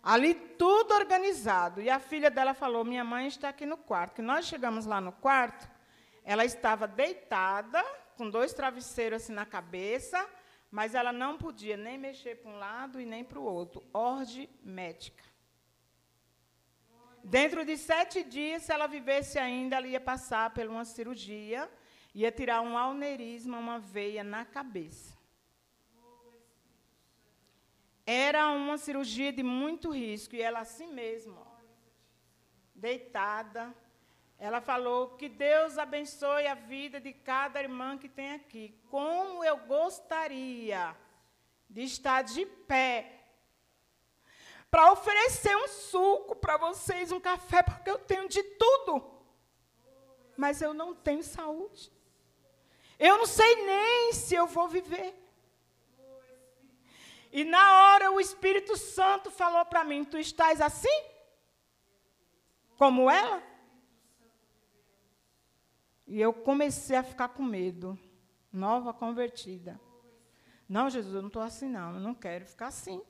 [0.03, 1.81] Ali tudo organizado.
[1.81, 4.15] E a filha dela falou: Minha mãe está aqui no quarto.
[4.15, 5.71] Que nós chegamos lá no quarto,
[6.25, 7.85] ela estava deitada,
[8.17, 10.29] com dois travesseiros assim na cabeça,
[10.71, 13.85] mas ela não podia nem mexer para um lado e nem para o outro.
[13.93, 15.30] Ordem médica.
[17.23, 21.71] Dentro de sete dias, se ela vivesse ainda, ela ia passar por uma cirurgia,
[22.15, 25.19] ia tirar um alneirisma, uma veia na cabeça.
[28.07, 31.47] Era uma cirurgia de muito risco, e ela assim mesmo,
[32.75, 33.73] deitada,
[34.39, 38.75] ela falou que Deus abençoe a vida de cada irmã que tem aqui.
[38.91, 40.97] Como eu gostaria
[41.69, 43.20] de estar de pé
[44.71, 49.05] para oferecer um suco para vocês, um café, porque eu tenho de tudo.
[50.37, 51.93] Mas eu não tenho saúde.
[52.99, 55.15] Eu não sei nem se eu vou viver.
[57.33, 61.05] E na hora o Espírito Santo falou para mim: Tu estás assim?
[62.77, 63.43] Como ela?
[66.07, 67.99] E eu comecei a ficar com medo.
[68.53, 69.81] Nova convertida.
[70.69, 71.95] Não, Jesus, eu não estou assim, não.
[71.95, 73.03] Eu não quero ficar assim.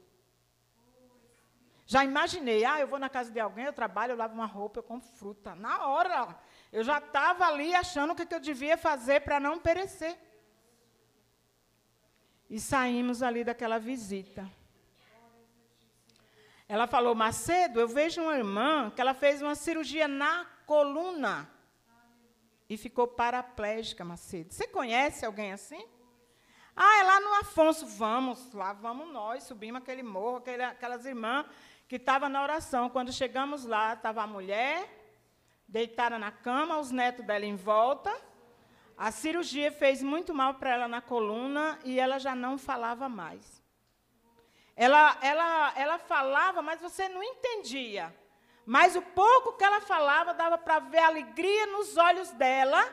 [1.93, 4.79] Já imaginei, ah, eu vou na casa de alguém, eu trabalho, eu lavo uma roupa,
[4.79, 5.57] eu compro fruta.
[5.57, 6.39] Na hora,
[6.71, 10.17] eu já estava ali achando o que eu devia fazer para não perecer.
[12.49, 14.49] E saímos ali daquela visita.
[16.69, 21.51] Ela falou, Macedo, eu vejo uma irmã que ela fez uma cirurgia na coluna
[22.69, 24.55] e ficou paraplégica, Macedo.
[24.55, 25.85] Você conhece alguém assim?
[26.77, 27.85] Ah, é lá no Afonso.
[27.85, 31.47] Vamos, lá vamos nós, subimos aquele morro, aquelas irmãs
[31.91, 32.89] que estava na oração.
[32.89, 34.89] Quando chegamos lá, estava a mulher
[35.67, 38.17] deitada na cama, os netos dela em volta.
[38.97, 43.61] A cirurgia fez muito mal para ela na coluna e ela já não falava mais.
[44.77, 48.15] Ela, ela, ela falava, mas você não entendia.
[48.65, 52.89] Mas o pouco que ela falava dava para ver a alegria nos olhos dela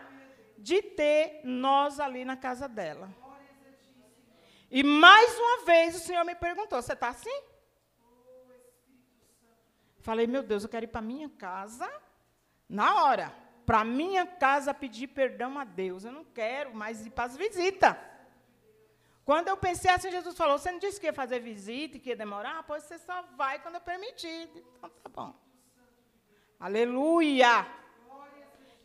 [0.57, 3.13] de ter nós ali na casa dela.
[4.71, 7.56] E mais uma vez o Senhor me perguntou: Você está assim?
[10.07, 11.85] Falei, meu Deus, eu quero ir para minha casa
[12.69, 13.35] na hora.
[13.65, 16.05] Para minha casa pedir perdão a Deus.
[16.05, 17.93] Eu não quero mais ir para as visitas.
[19.25, 22.11] Quando eu pensei assim, Jesus falou: Você não disse que ia fazer visita e que
[22.11, 22.63] ia demorar?
[22.63, 24.49] Pois você só vai quando eu permitir.
[24.55, 25.35] Então tá bom.
[26.57, 27.67] Aleluia.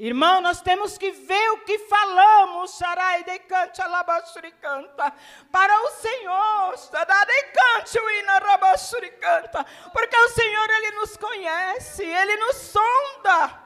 [0.05, 5.15] Irmão, nós temos que ver o que falamos, Sarai de canta canta,
[5.53, 12.57] para o Senhor, Sarai cante o canta, porque o Senhor ele nos conhece, ele nos
[12.57, 13.63] sonda.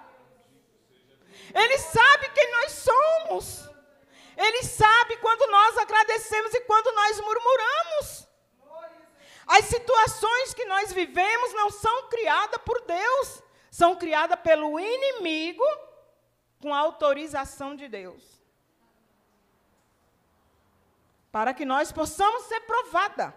[1.55, 3.71] Ele sabe quem nós somos.
[4.37, 8.29] Ele sabe quando nós agradecemos e quando nós murmuramos.
[9.47, 15.65] As situações que nós vivemos não são criadas por Deus, são criadas pelo inimigo
[16.67, 18.25] com autorização de Deus.
[21.31, 23.33] Para que nós possamos ser provada.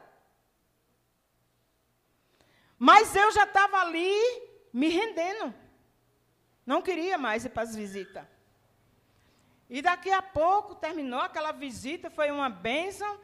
[2.79, 4.11] Mas eu já estava ali
[4.73, 5.53] me rendendo.
[6.65, 8.25] Não queria mais ir para as visitas.
[9.69, 13.19] E daqui a pouco terminou aquela visita, foi uma bênção.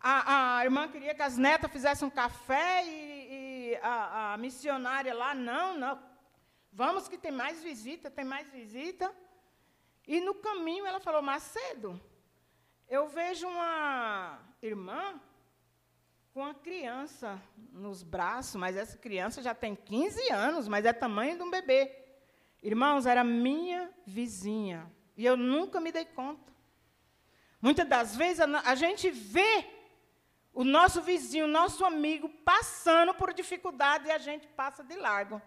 [0.00, 5.14] A, a irmã queria que as netas fizessem um café e, e a, a missionária
[5.14, 6.02] lá, não, não.
[6.72, 9.14] Vamos que tem mais visita, tem mais visita.
[10.06, 12.00] E no caminho ela falou, Macedo,
[12.88, 15.20] eu vejo uma irmã
[16.32, 17.40] com uma criança
[17.72, 21.90] nos braços, mas essa criança já tem 15 anos, mas é tamanho de um bebê.
[22.62, 24.90] Irmãos, era minha vizinha.
[25.16, 26.52] E eu nunca me dei conta.
[27.60, 29.66] Muitas das vezes a, gente vê
[30.52, 35.40] o nosso vizinho, o nosso amigo passando por dificuldade e a gente passa de largo.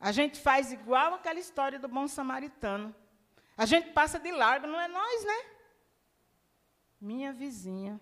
[0.00, 2.94] A gente faz igual aquela história do bom samaritano.
[3.56, 5.44] A gente passa de largo, não é nós, né?
[6.98, 8.00] Minha vizinha.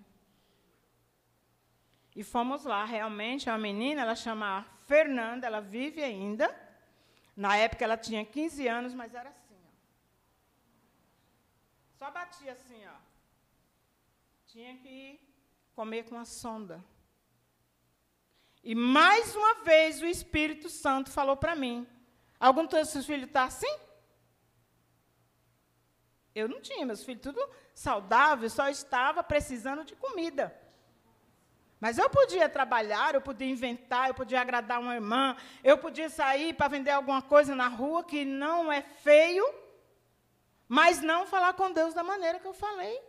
[2.14, 6.48] E fomos lá, realmente, uma menina, ela chama Fernanda, ela vive ainda.
[7.37, 9.72] Na época ela tinha 15 anos, mas era assim, ó.
[11.98, 12.96] Só batia assim, ó.
[14.46, 15.20] Tinha que
[15.74, 16.84] comer com a sonda.
[18.68, 21.87] E mais uma vez o Espírito Santo falou para mim:
[22.38, 23.74] Algum dos seus filhos está assim?
[26.35, 27.40] Eu não tinha, meus filhos tudo
[27.74, 30.54] saudável, só estava precisando de comida.
[31.81, 36.52] Mas eu podia trabalhar, eu podia inventar, eu podia agradar uma irmã, eu podia sair
[36.52, 39.48] para vender alguma coisa na rua que não é feio,
[40.68, 43.00] mas não falar com Deus da maneira que eu falei.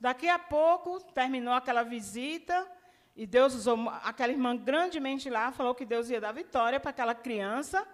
[0.00, 2.66] Daqui a pouco, terminou aquela visita,
[3.14, 7.14] e Deus usou aquela irmã grandemente lá, falou que Deus ia dar vitória para aquela
[7.14, 7.86] criança,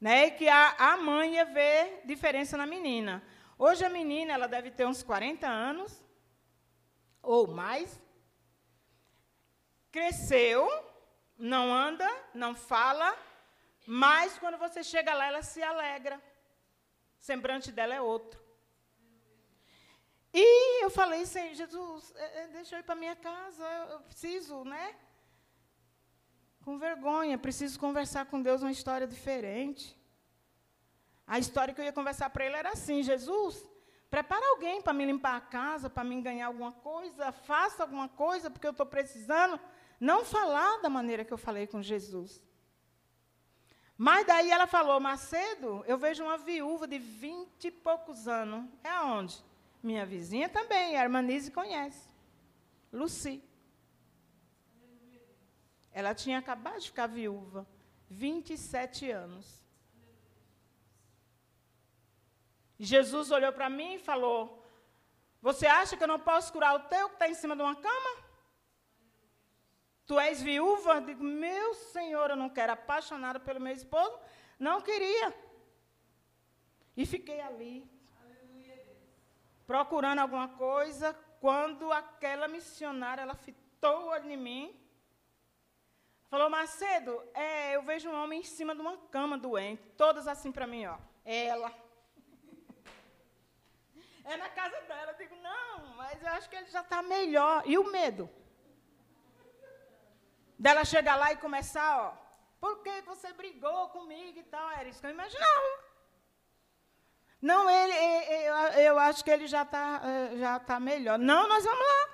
[0.00, 3.22] né, e que a, a mãe ia ver diferença na menina.
[3.58, 6.04] Hoje a menina ela deve ter uns 40 anos
[7.20, 8.00] ou mais.
[9.90, 10.68] Cresceu,
[11.36, 13.16] não anda, não fala,
[13.86, 16.16] mas quando você chega lá ela se alegra.
[17.20, 18.41] O semblante dela é outro.
[20.34, 24.64] E eu falei, Senhor Jesus, é, é, deixa eu ir para minha casa, eu preciso,
[24.64, 24.94] né?
[26.64, 29.98] Com vergonha, preciso conversar com Deus uma história diferente.
[31.26, 33.62] A história que eu ia conversar para ele era assim: Jesus,
[34.10, 38.50] prepara alguém para me limpar a casa, para me ganhar alguma coisa, faça alguma coisa,
[38.50, 39.60] porque eu estou precisando.
[40.00, 42.42] Não falar da maneira que eu falei com Jesus.
[43.96, 48.68] Mas daí ela falou, Macedo, eu vejo uma viúva de vinte e poucos anos.
[48.82, 49.44] É aonde?
[49.82, 52.08] Minha vizinha também, a irmã Nise conhece.
[52.92, 53.42] Luci.
[55.90, 57.66] Ela tinha acabado de ficar viúva,
[58.08, 59.62] 27 anos.
[62.78, 64.64] Jesus olhou para mim e falou:
[65.40, 67.76] Você acha que eu não posso curar o teu que está em cima de uma
[67.76, 68.12] cama?
[70.06, 70.94] Tu és viúva?
[70.94, 74.18] Eu digo, meu Senhor, eu não quero apaixonada pelo meu esposo.
[74.58, 75.34] Não queria.
[76.96, 77.88] E fiquei ali,
[79.72, 84.64] procurando alguma coisa, quando aquela missionária, ela fitou o olho em mim,
[86.28, 90.52] falou, Macedo, é, eu vejo um homem em cima de uma cama doente, todas assim
[90.52, 90.98] para mim, ó.
[91.24, 91.72] Ela,
[94.26, 95.12] é na casa dela.
[95.12, 97.62] Eu digo, não, mas eu acho que ele já está melhor.
[97.64, 98.28] E o medo?
[100.58, 102.08] Dela chegar lá e começar, ó.
[102.60, 104.70] Por que você brigou comigo e tal?
[104.72, 105.91] Era isso que eu imaginava.
[107.42, 107.92] Não, ele,
[108.46, 111.18] eu, eu acho que ele já está eh, já tá melhor.
[111.18, 112.08] Não, nós vamos lá.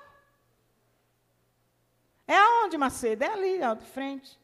[2.27, 3.23] É aonde, Macedo?
[3.23, 4.39] É ali, ó, de frente.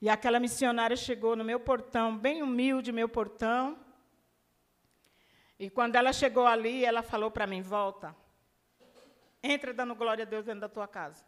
[0.00, 3.78] E aquela missionária chegou no meu portão, bem humilde, meu portão.
[5.58, 8.16] E quando ela chegou ali, ela falou para mim: volta.
[9.42, 11.24] Entra dando glória a Deus dentro da tua casa.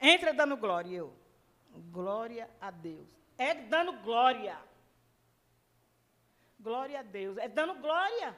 [0.00, 0.98] Entra dando glória.
[0.98, 1.12] Eu,
[1.90, 3.08] glória a Deus.
[3.36, 4.56] É dando glória.
[6.66, 7.38] Glória a Deus.
[7.38, 8.36] É dando glória.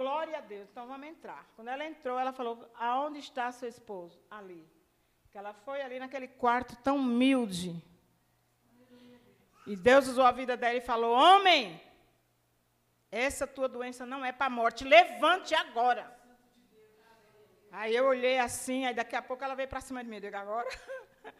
[0.00, 0.68] Glória a Deus.
[0.70, 1.42] Então vamos entrar.
[1.56, 4.22] Quando ela entrou, ela falou: Aonde está seu esposo?
[4.30, 4.62] Ali.
[5.30, 7.82] Que ela foi ali naquele quarto tão humilde.
[9.66, 11.80] E Deus usou a vida dela e falou: Homem,
[13.10, 14.84] essa tua doença não é para a morte.
[14.84, 16.14] Levante agora.
[17.72, 20.16] Aí eu olhei assim, aí daqui a pouco ela veio para cima de mim.
[20.16, 20.68] Eu digo, agora?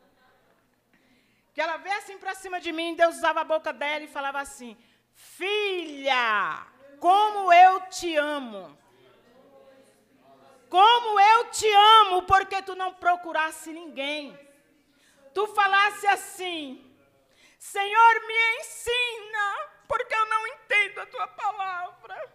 [1.53, 4.41] que ela veio assim para cima de mim, Deus usava a boca dela e falava
[4.41, 4.75] assim:
[5.15, 6.67] Filha,
[7.01, 8.79] como eu te amo.
[10.69, 14.37] Como eu te amo, porque tu não procurasse ninguém.
[15.33, 16.95] Tu falasse assim:
[17.59, 22.33] Senhor, me ensina, porque eu não entendo a tua palavra.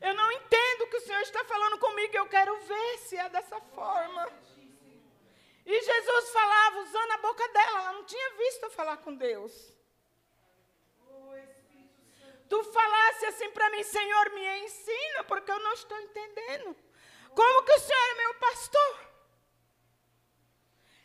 [0.00, 3.28] Eu não entendo o que o Senhor está falando comigo, eu quero ver se é
[3.30, 4.30] dessa forma.
[5.64, 9.73] E Jesus falava usando a boca dela, ela não tinha visto falar com Deus.
[12.48, 16.76] Tu falasse assim para mim, Senhor, me ensina, porque eu não estou entendendo.
[17.34, 19.00] Como que o Senhor é meu pastor?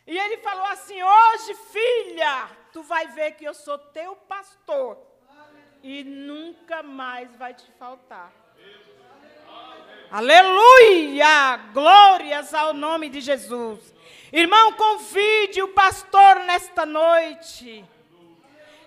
[0.06, 4.98] E ele falou assim: Hoje, filha, tu vai ver que eu sou teu pastor.
[5.82, 8.34] E nunca mais vai te faltar.
[10.12, 11.58] Aleluia!
[11.72, 13.94] Glórias ao nome de Jesus.
[14.34, 17.86] Irmão, convide o pastor nesta noite.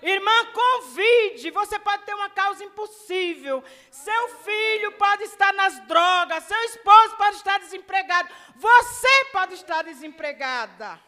[0.03, 1.50] Irmã, convide.
[1.50, 3.62] Você pode ter uma causa impossível.
[3.90, 6.42] Seu filho pode estar nas drogas.
[6.44, 8.28] Seu esposo pode estar desempregado.
[8.57, 11.00] Você pode estar desempregada.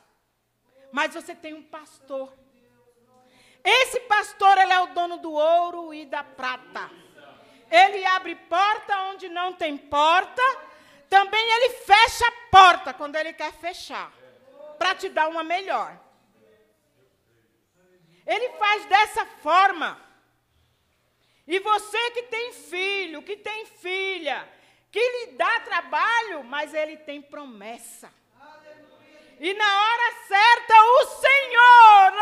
[0.92, 2.32] Mas você tem um pastor.
[3.64, 6.88] Esse pastor, ele é o dono do ouro e da prata.
[7.70, 10.42] Ele abre porta onde não tem porta.
[11.08, 14.12] Também ele fecha a porta quando ele quer fechar
[14.78, 15.98] para te dar uma melhor.
[18.26, 20.00] Ele faz dessa forma.
[21.46, 24.48] E você que tem filho, que tem filha,
[24.90, 28.12] que lhe dá trabalho, mas ele tem promessa.
[29.40, 32.14] E na hora certa, o Senhor,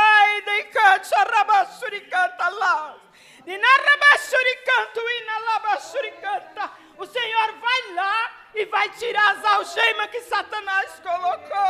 [6.98, 11.62] o Senhor vai lá e vai tirar as algemas que Satanás colocou.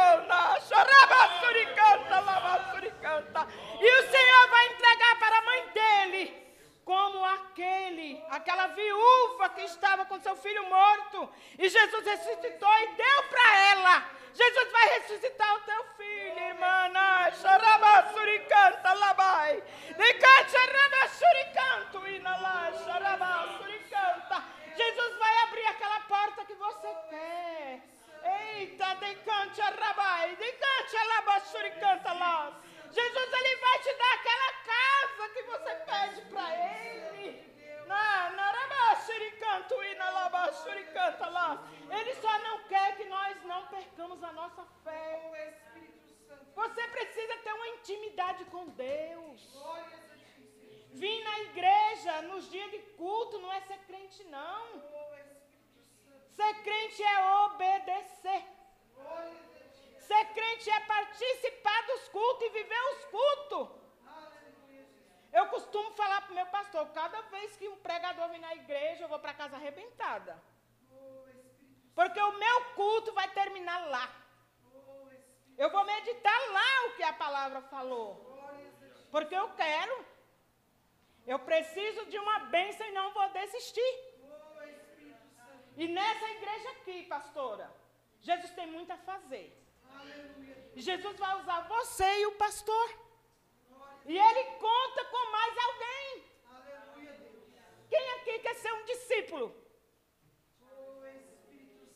[3.81, 6.43] E o Senhor vai entregar para a mãe dele,
[6.85, 11.29] como aquele, aquela viúva que estava com seu filho morto.
[11.59, 14.05] E Jesus ressuscitou e deu para ela.
[14.35, 16.83] Jesus vai ressuscitar o teu filho, irmã.
[17.41, 19.63] Chorabassuricanta, labai.
[19.97, 24.52] De cá, chorabassuricanta, inalá, chorabassuricanta.
[24.77, 27.81] Jesus vai abrir aquela porta que você quer.
[28.25, 32.61] Eita, decante a rabai, decante a labaxuricanta lá.
[32.91, 37.53] Jesus, ele vai te dar aquela casa que você pede para ele.
[37.87, 41.63] Na, na rabaxuricanto e na labaxuricanta lá.
[41.91, 45.59] Ele só não quer que nós não percamos a nossa fé.
[46.55, 49.41] Você precisa ter uma intimidade com Deus.
[50.93, 54.83] Vir na igreja nos dias de culto não é ser crente, não.
[56.31, 58.45] Ser crente é obedecer.
[60.01, 63.83] Ser crente é participar dos cultos e viver os cultos.
[65.33, 69.05] Eu costumo falar para o meu pastor, cada vez que um pregador vem na igreja,
[69.05, 70.43] eu vou para casa arrebentada.
[71.95, 74.15] Porque o meu culto vai terminar lá.
[75.57, 78.11] Eu vou meditar lá o que a palavra falou.
[79.11, 80.12] Porque eu quero.
[81.27, 83.93] Eu preciso de uma bênção e não vou desistir.
[85.77, 87.73] E nessa igreja aqui, pastora,
[88.21, 89.57] Jesus tem muito a fazer.
[90.75, 92.89] Jesus vai usar você e o pastor.
[94.05, 96.25] E ele conta com mais alguém.
[97.89, 99.55] Quem aqui quer ser um discípulo?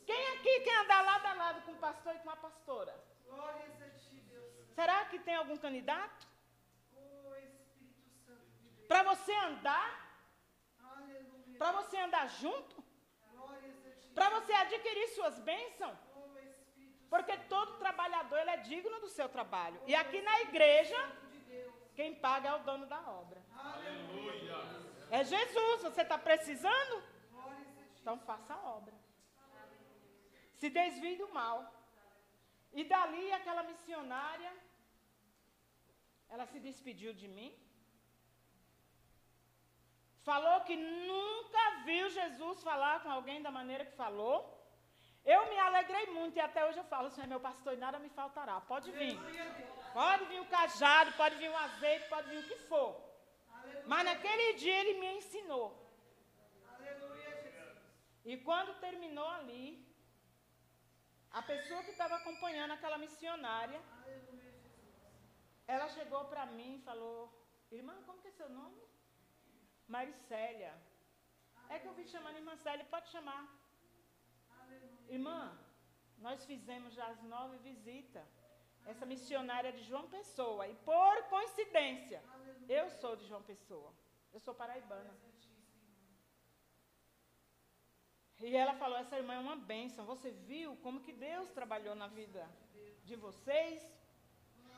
[0.05, 2.95] Quem aqui quer andar lado a lado com o pastor e com a pastora?
[4.75, 6.36] Será que tem algum candidato?
[8.89, 9.89] Para você andar?
[11.59, 12.85] Para você andar junto?
[14.15, 15.99] Para você adquirir suas bênçãos?
[17.09, 19.81] Porque todo trabalhador ele é digno do seu trabalho.
[19.87, 20.99] E aqui na igreja,
[21.95, 23.41] quem paga é o dono da obra.
[25.11, 25.83] É Jesus.
[25.83, 27.03] Você está precisando?
[28.01, 28.95] Então faça a obra.
[30.55, 31.59] Se desvie do mal.
[32.73, 34.53] E dali aquela missionária,
[36.29, 37.53] ela se despediu de mim.
[40.29, 40.77] Falou que
[41.11, 44.37] nunca viu Jesus falar com alguém da maneira que falou.
[45.35, 48.11] Eu me alegrei muito e até hoje eu falo, Senhor, meu pastor, e nada me
[48.19, 48.57] faltará.
[48.73, 49.15] Pode vir.
[49.99, 52.91] Pode vir o cajado, pode vir o azeite, pode vir o que for.
[53.93, 55.69] Mas naquele dia ele me ensinou.
[58.31, 59.65] E quando terminou ali,
[61.31, 63.81] a pessoa que estava acompanhando aquela missionária,
[65.69, 67.17] ela chegou para mim e falou,
[67.71, 68.86] irmã, como que é seu nome?
[69.89, 70.75] Maricélia.
[71.69, 73.45] É que eu vim chamando irmã Célia, pode chamar.
[74.61, 75.15] Aleluia.
[75.17, 75.59] Irmã,
[76.19, 78.29] nós fizemos já as nove visitas.
[78.85, 80.69] Essa missionária de João Pessoa.
[80.69, 82.79] E por coincidência, Aleluia.
[82.81, 83.93] eu sou de João Pessoa.
[84.33, 85.13] Eu sou paraibana.
[88.41, 90.05] E ela falou: essa irmã é uma bênção.
[90.05, 92.49] Você viu como que Deus trabalhou na vida
[93.05, 93.83] de vocês?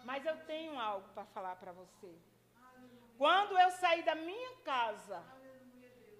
[0.05, 2.17] Mas eu tenho algo para falar para você.
[3.19, 5.21] Quando eu saí da minha casa,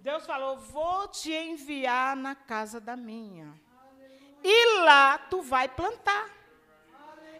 [0.01, 3.55] Deus falou: Vou te enviar na casa da minha.
[4.43, 6.29] E lá tu vai plantar.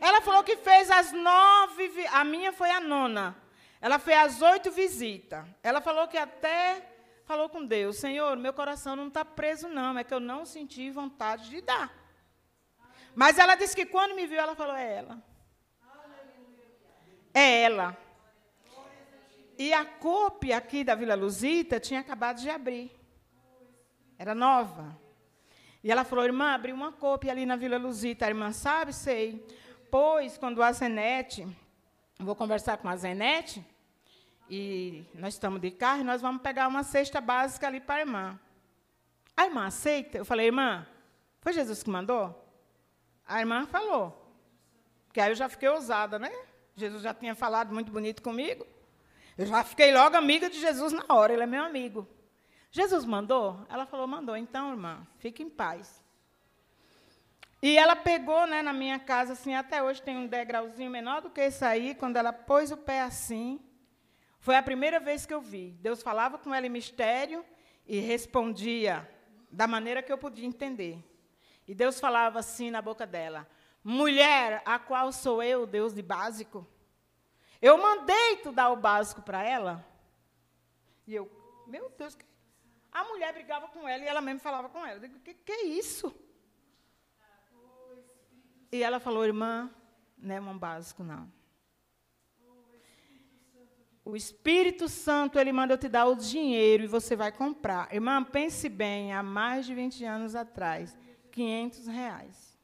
[0.01, 3.37] Ela falou que fez as nove, a minha foi a nona.
[3.81, 5.45] Ela fez as oito visitas.
[5.61, 6.89] Ela falou que até
[7.25, 10.89] falou com Deus: Senhor, meu coração não está preso, não, é que eu não senti
[10.89, 11.93] vontade de dar.
[13.13, 15.21] Mas ela disse que quando me viu, ela falou: É ela.
[17.35, 18.08] É ela.
[19.59, 22.93] E a cópia aqui da Vila Luzita tinha acabado de abrir.
[24.17, 24.97] Era nova.
[25.83, 28.25] E ela falou, irmã, abri uma cópia ali na Vila Luzita.
[28.25, 29.45] A irmã sabe, sei.
[29.91, 31.45] Pois, quando a Zenete,
[32.21, 33.65] vou conversar com a Zenete,
[34.49, 38.41] e nós estamos de carro, nós vamos pegar uma cesta básica ali para a irmã.
[39.37, 40.19] A irmã aceita?
[40.19, 40.87] Eu falei, irmã,
[41.41, 42.49] foi Jesus que mandou?
[43.27, 44.25] A irmã falou.
[45.07, 46.31] Porque aí eu já fiquei ousada, né?
[46.77, 48.65] Jesus já tinha falado muito bonito comigo.
[49.39, 52.09] Eu já fiquei logo amiga de Jesus na hora, ele é meu amigo.
[52.73, 53.65] Jesus mandou?
[53.69, 54.37] Ela falou, mandou.
[54.37, 56.05] Então, irmã, fique em paz.
[57.63, 61.31] E ela pegou né, na minha casa, assim, até hoje tem um degrauzinho menor do
[61.31, 63.61] que esse aí, quando ela pôs o pé assim,
[64.41, 65.71] foi a primeira vez que eu vi.
[65.81, 67.45] Deus falava com ela em mistério
[67.87, 69.09] e respondia
[69.53, 70.99] da maneira que eu podia entender.
[71.67, 73.49] E Deus falava assim na boca dela:
[73.85, 76.67] Mulher, a qual sou eu, Deus de básico?
[77.61, 79.85] Eu mandei tu dar o básico para ela.
[81.07, 81.31] E eu,
[81.67, 82.17] meu Deus,
[82.93, 84.97] a mulher brigava com ela e ela mesmo falava com ela.
[84.97, 86.15] Eu digo, que, que é isso?
[88.71, 89.71] E ela falou, irmã,
[90.17, 91.31] não é um básico, não.
[94.05, 97.93] O Espírito Santo, ele manda eu te dar o dinheiro e você vai comprar.
[97.93, 100.97] Irmã, pense bem, há mais de 20 anos atrás,
[101.31, 102.59] 500 reais.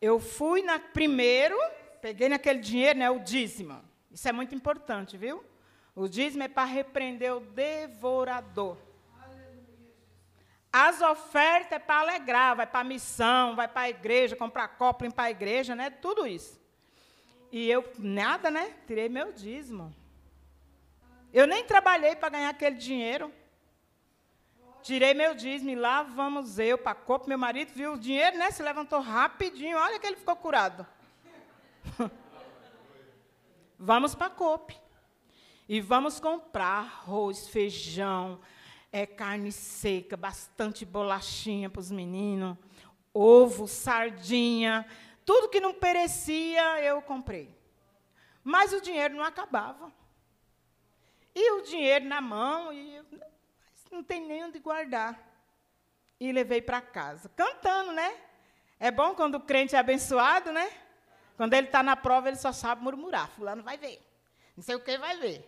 [0.00, 1.56] Eu fui na, primeiro
[2.00, 3.80] peguei naquele dinheiro, né, o dízimo.
[4.10, 5.44] Isso é muito importante, viu?
[5.94, 8.76] O dízimo é para repreender o devorador.
[10.72, 15.04] As ofertas é para alegrar, vai para a missão, vai para a igreja, comprar copo,
[15.04, 15.90] limpar a igreja, né?
[15.90, 16.60] Tudo isso.
[17.50, 18.72] E eu, nada, né?
[18.86, 19.92] Tirei meu dízimo.
[21.32, 23.32] Eu nem trabalhei para ganhar aquele dinheiro.
[24.82, 27.28] Tirei meu dízimo e lá vamos eu para copo.
[27.28, 28.50] Meu marido viu o dinheiro, né?
[28.52, 29.76] Se levantou rapidinho.
[29.76, 30.86] Olha que ele ficou curado.
[33.78, 34.76] vamos para a COP.
[35.68, 38.40] E vamos comprar arroz, feijão,
[38.92, 42.58] é, carne seca, bastante bolachinha para os meninos,
[43.14, 44.84] ovo, sardinha,
[45.24, 47.56] tudo que não perecia eu comprei.
[48.42, 49.92] Mas o dinheiro não acabava.
[51.32, 53.00] E o dinheiro na mão, e
[53.92, 55.18] não tem nem onde guardar.
[56.18, 58.12] E levei para casa, cantando, né?
[58.78, 60.68] É bom quando o crente é abençoado, né?
[61.40, 63.26] Quando ele está na prova, ele só sabe murmurar.
[63.30, 63.98] Fulano vai ver.
[64.54, 65.42] Não sei o que vai ver.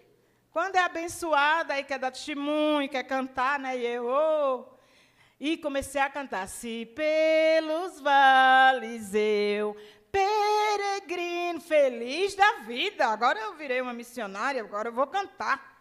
[0.51, 3.77] Quando é abençoado, aí quer dar testemunho, quer cantar, né?
[3.77, 4.75] E eu, oh.
[5.39, 6.49] E comecei a cantar.
[6.49, 9.77] Se pelos vales eu
[10.11, 13.09] peregrino, feliz da vida.
[13.09, 15.79] Agora eu virei uma missionária, agora eu vou cantar.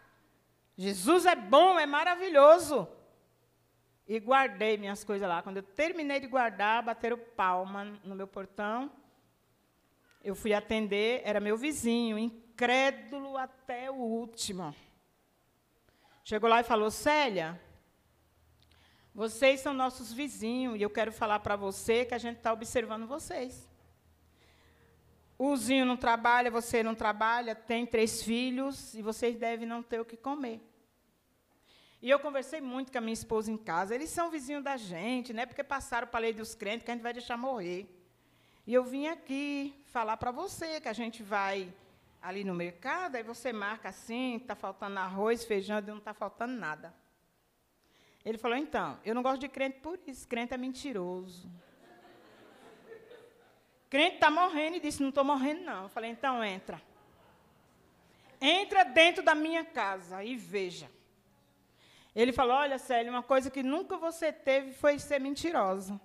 [0.75, 2.85] Jesus é bom, é maravilhoso.
[4.05, 5.41] E guardei minhas coisas lá.
[5.41, 8.91] Quando eu terminei de guardar, bateram palma no meu portão.
[10.23, 14.75] Eu fui atender, era meu vizinho, incrédulo até o último.
[16.23, 17.59] Chegou lá e falou: Célia,
[19.13, 23.07] vocês são nossos vizinhos e eu quero falar para você que a gente está observando
[23.07, 23.67] vocês.
[25.37, 29.99] O vizinho não trabalha, você não trabalha, tem três filhos e vocês devem não ter
[29.99, 30.61] o que comer.
[31.99, 33.93] E eu conversei muito com a minha esposa em casa.
[33.95, 36.91] Eles são vizinhos da gente, não é porque passaram para a lei dos crentes que
[36.91, 38.00] a gente vai deixar morrer.
[38.65, 41.73] E eu vim aqui falar para você que a gente vai
[42.21, 46.93] ali no mercado, aí você marca assim, está faltando arroz, feijão, não está faltando nada.
[48.23, 51.49] Ele falou, então, eu não gosto de crente por isso, crente é mentiroso.
[53.89, 55.83] crente está morrendo e disse, não estou morrendo, não.
[55.83, 56.79] Eu falei, então entra.
[58.39, 60.89] Entra dentro da minha casa e veja.
[62.15, 65.99] Ele falou, olha, Célia, uma coisa que nunca você teve foi ser mentirosa.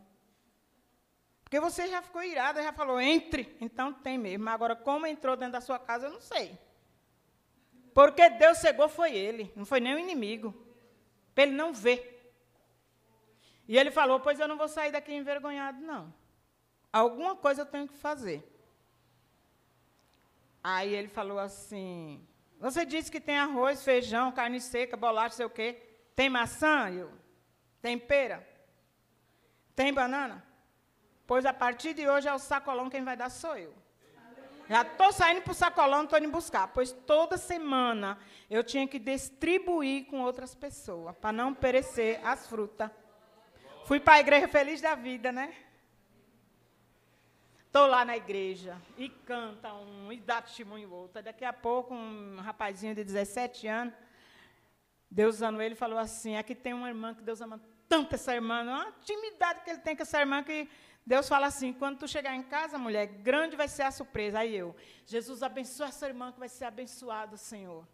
[1.47, 3.57] Porque você já ficou irada, já falou, entre.
[3.61, 4.49] Então tem mesmo.
[4.49, 6.59] Agora, como entrou dentro da sua casa, eu não sei.
[7.95, 10.53] Porque Deus cegou foi ele, não foi nem o inimigo.
[11.33, 12.35] Para ele não ver.
[13.69, 16.13] E ele falou, pois eu não vou sair daqui envergonhado, não.
[16.93, 18.43] Alguma coisa eu tenho que fazer.
[20.65, 22.27] Aí ele falou assim,
[22.59, 25.81] você disse que tem arroz, feijão, carne seca, bolacha, sei o quê.
[26.17, 26.91] Tem maçã?
[26.91, 27.13] Eu.
[27.81, 28.45] Tem pera?
[29.77, 30.45] Tem banana?
[31.27, 33.75] Pois a partir de hoje é o sacolão quem vai dar sou eu.
[34.69, 36.69] Já estou saindo para o sacolão, estou indo buscar.
[36.69, 38.19] Pois toda semana
[38.51, 42.91] eu tinha que distribuir com outras pessoas, para não perecer as frutas.
[43.85, 45.55] Fui para a igreja feliz da vida, né?
[47.67, 51.23] Estou lá na igreja e canta um e dá testemunho outro.
[51.23, 53.95] Daqui a pouco, um rapazinho de 17 anos,
[55.11, 58.63] Deus usando ele, falou assim: aqui tem uma irmã que Deus ama tanto essa irmã,
[58.63, 60.69] uma intimidade que ele tem com essa irmã que
[61.07, 64.41] Deus fala assim: quando tu chegar em casa, mulher, grande vai ser a surpresa.
[64.41, 64.75] Aí eu,
[65.07, 67.87] Jesus abençoa essa irmã que vai ser abençoada, Senhor.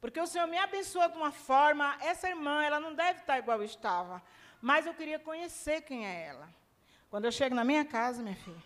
[0.00, 3.58] Porque o Senhor me abençoou de uma forma, essa irmã, ela não deve estar igual
[3.58, 4.22] eu estava.
[4.60, 6.48] Mas eu queria conhecer quem é ela.
[7.10, 8.62] Quando eu chego na minha casa, minha filha,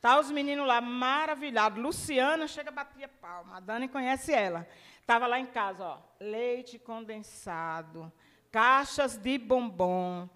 [0.00, 1.82] tá os meninos lá maravilhados.
[1.82, 3.56] Luciana chega batia palma.
[3.56, 4.68] A Dani conhece ela.
[5.00, 8.12] Estava lá em casa, ó, leite condensado,
[8.50, 10.28] caixas de bombom,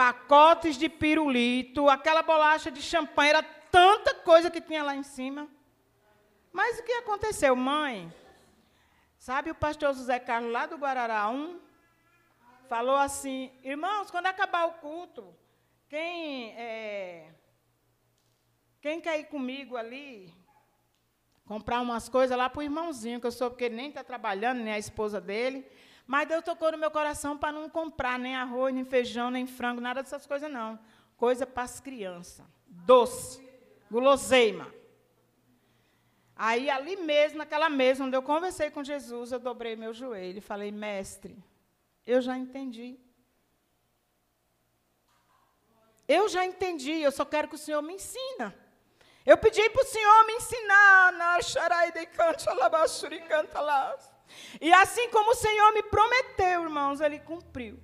[0.00, 5.46] pacotes de pirulito, aquela bolacha de champanhe, era tanta coisa que tinha lá em cima.
[6.50, 8.10] Mas o que aconteceu, mãe?
[9.18, 11.60] Sabe o pastor José Carlos, lá do Guarará 1,
[12.66, 15.36] falou assim: irmãos, quando acabar o culto,
[15.86, 17.34] quem, é,
[18.80, 20.32] quem quer ir comigo ali,
[21.44, 24.62] comprar umas coisas lá para o irmãozinho, que eu sou, porque ele nem está trabalhando,
[24.62, 25.70] nem a esposa dele.
[26.10, 29.80] Mas Deus tocou no meu coração para não comprar nem arroz, nem feijão, nem frango,
[29.80, 30.76] nada dessas coisas, não.
[31.16, 32.44] Coisa para as crianças.
[32.66, 33.48] Doce,
[33.88, 34.74] guloseima.
[36.34, 40.40] Aí, ali mesmo, naquela mesa onde eu conversei com Jesus, eu dobrei meu joelho e
[40.40, 41.38] falei, mestre,
[42.04, 42.98] eu já entendi.
[46.08, 48.52] Eu já entendi, eu só quero que o Senhor me ensina.
[49.24, 53.96] Eu pedi para o Senhor me ensinar na xarai de canta alabaxuri canta lá.
[54.60, 57.78] E assim como o Senhor me prometeu, irmãos, Ele cumpriu.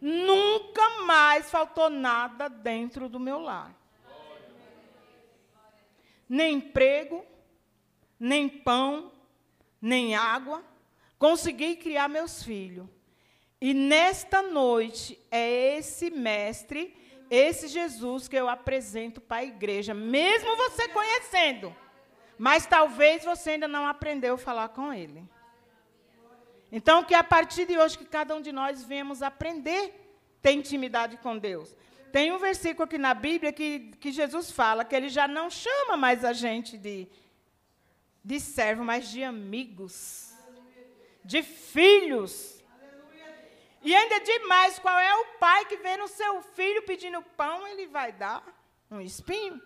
[0.00, 3.74] Nunca mais faltou nada dentro do meu lar.
[6.28, 7.24] Nem emprego,
[8.18, 9.12] nem pão,
[9.80, 10.64] nem água.
[11.18, 12.88] Consegui criar meus filhos.
[13.60, 16.96] E nesta noite é esse mestre,
[17.30, 21.76] esse Jesus que eu apresento para a igreja, mesmo você conhecendo.
[22.40, 25.22] Mas talvez você ainda não aprendeu a falar com ele.
[26.72, 29.88] Então, que a partir de hoje, que cada um de nós venhamos aprender
[30.38, 31.76] a ter intimidade com Deus.
[32.10, 35.98] Tem um versículo aqui na Bíblia que, que Jesus fala que ele já não chama
[35.98, 37.06] mais a gente de,
[38.24, 40.32] de servo, mas de amigos,
[41.22, 42.64] de filhos.
[43.82, 47.86] E ainda demais, qual é o pai que vê no seu filho pedindo pão, ele
[47.86, 48.42] vai dar
[48.90, 49.60] um espinho?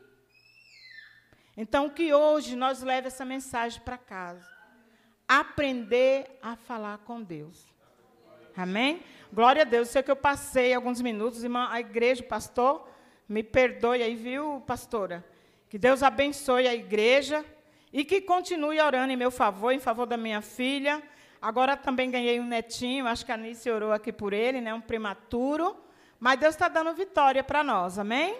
[1.56, 4.48] Então, que hoje nós leve essa mensagem para casa.
[5.26, 7.66] Aprender a falar com Deus.
[8.56, 9.02] Amém?
[9.32, 9.88] Glória a Deus.
[9.88, 12.88] Sei que eu passei alguns minutos, irmã, a igreja, pastor,
[13.28, 15.24] me perdoe aí, viu, pastora?
[15.68, 17.44] Que Deus abençoe a igreja
[17.92, 21.02] e que continue orando em meu favor, em favor da minha filha.
[21.40, 24.80] Agora também ganhei um netinho, acho que a Anice orou aqui por ele, né, um
[24.80, 25.76] prematuro.
[26.18, 28.36] Mas Deus está dando vitória para nós, amém?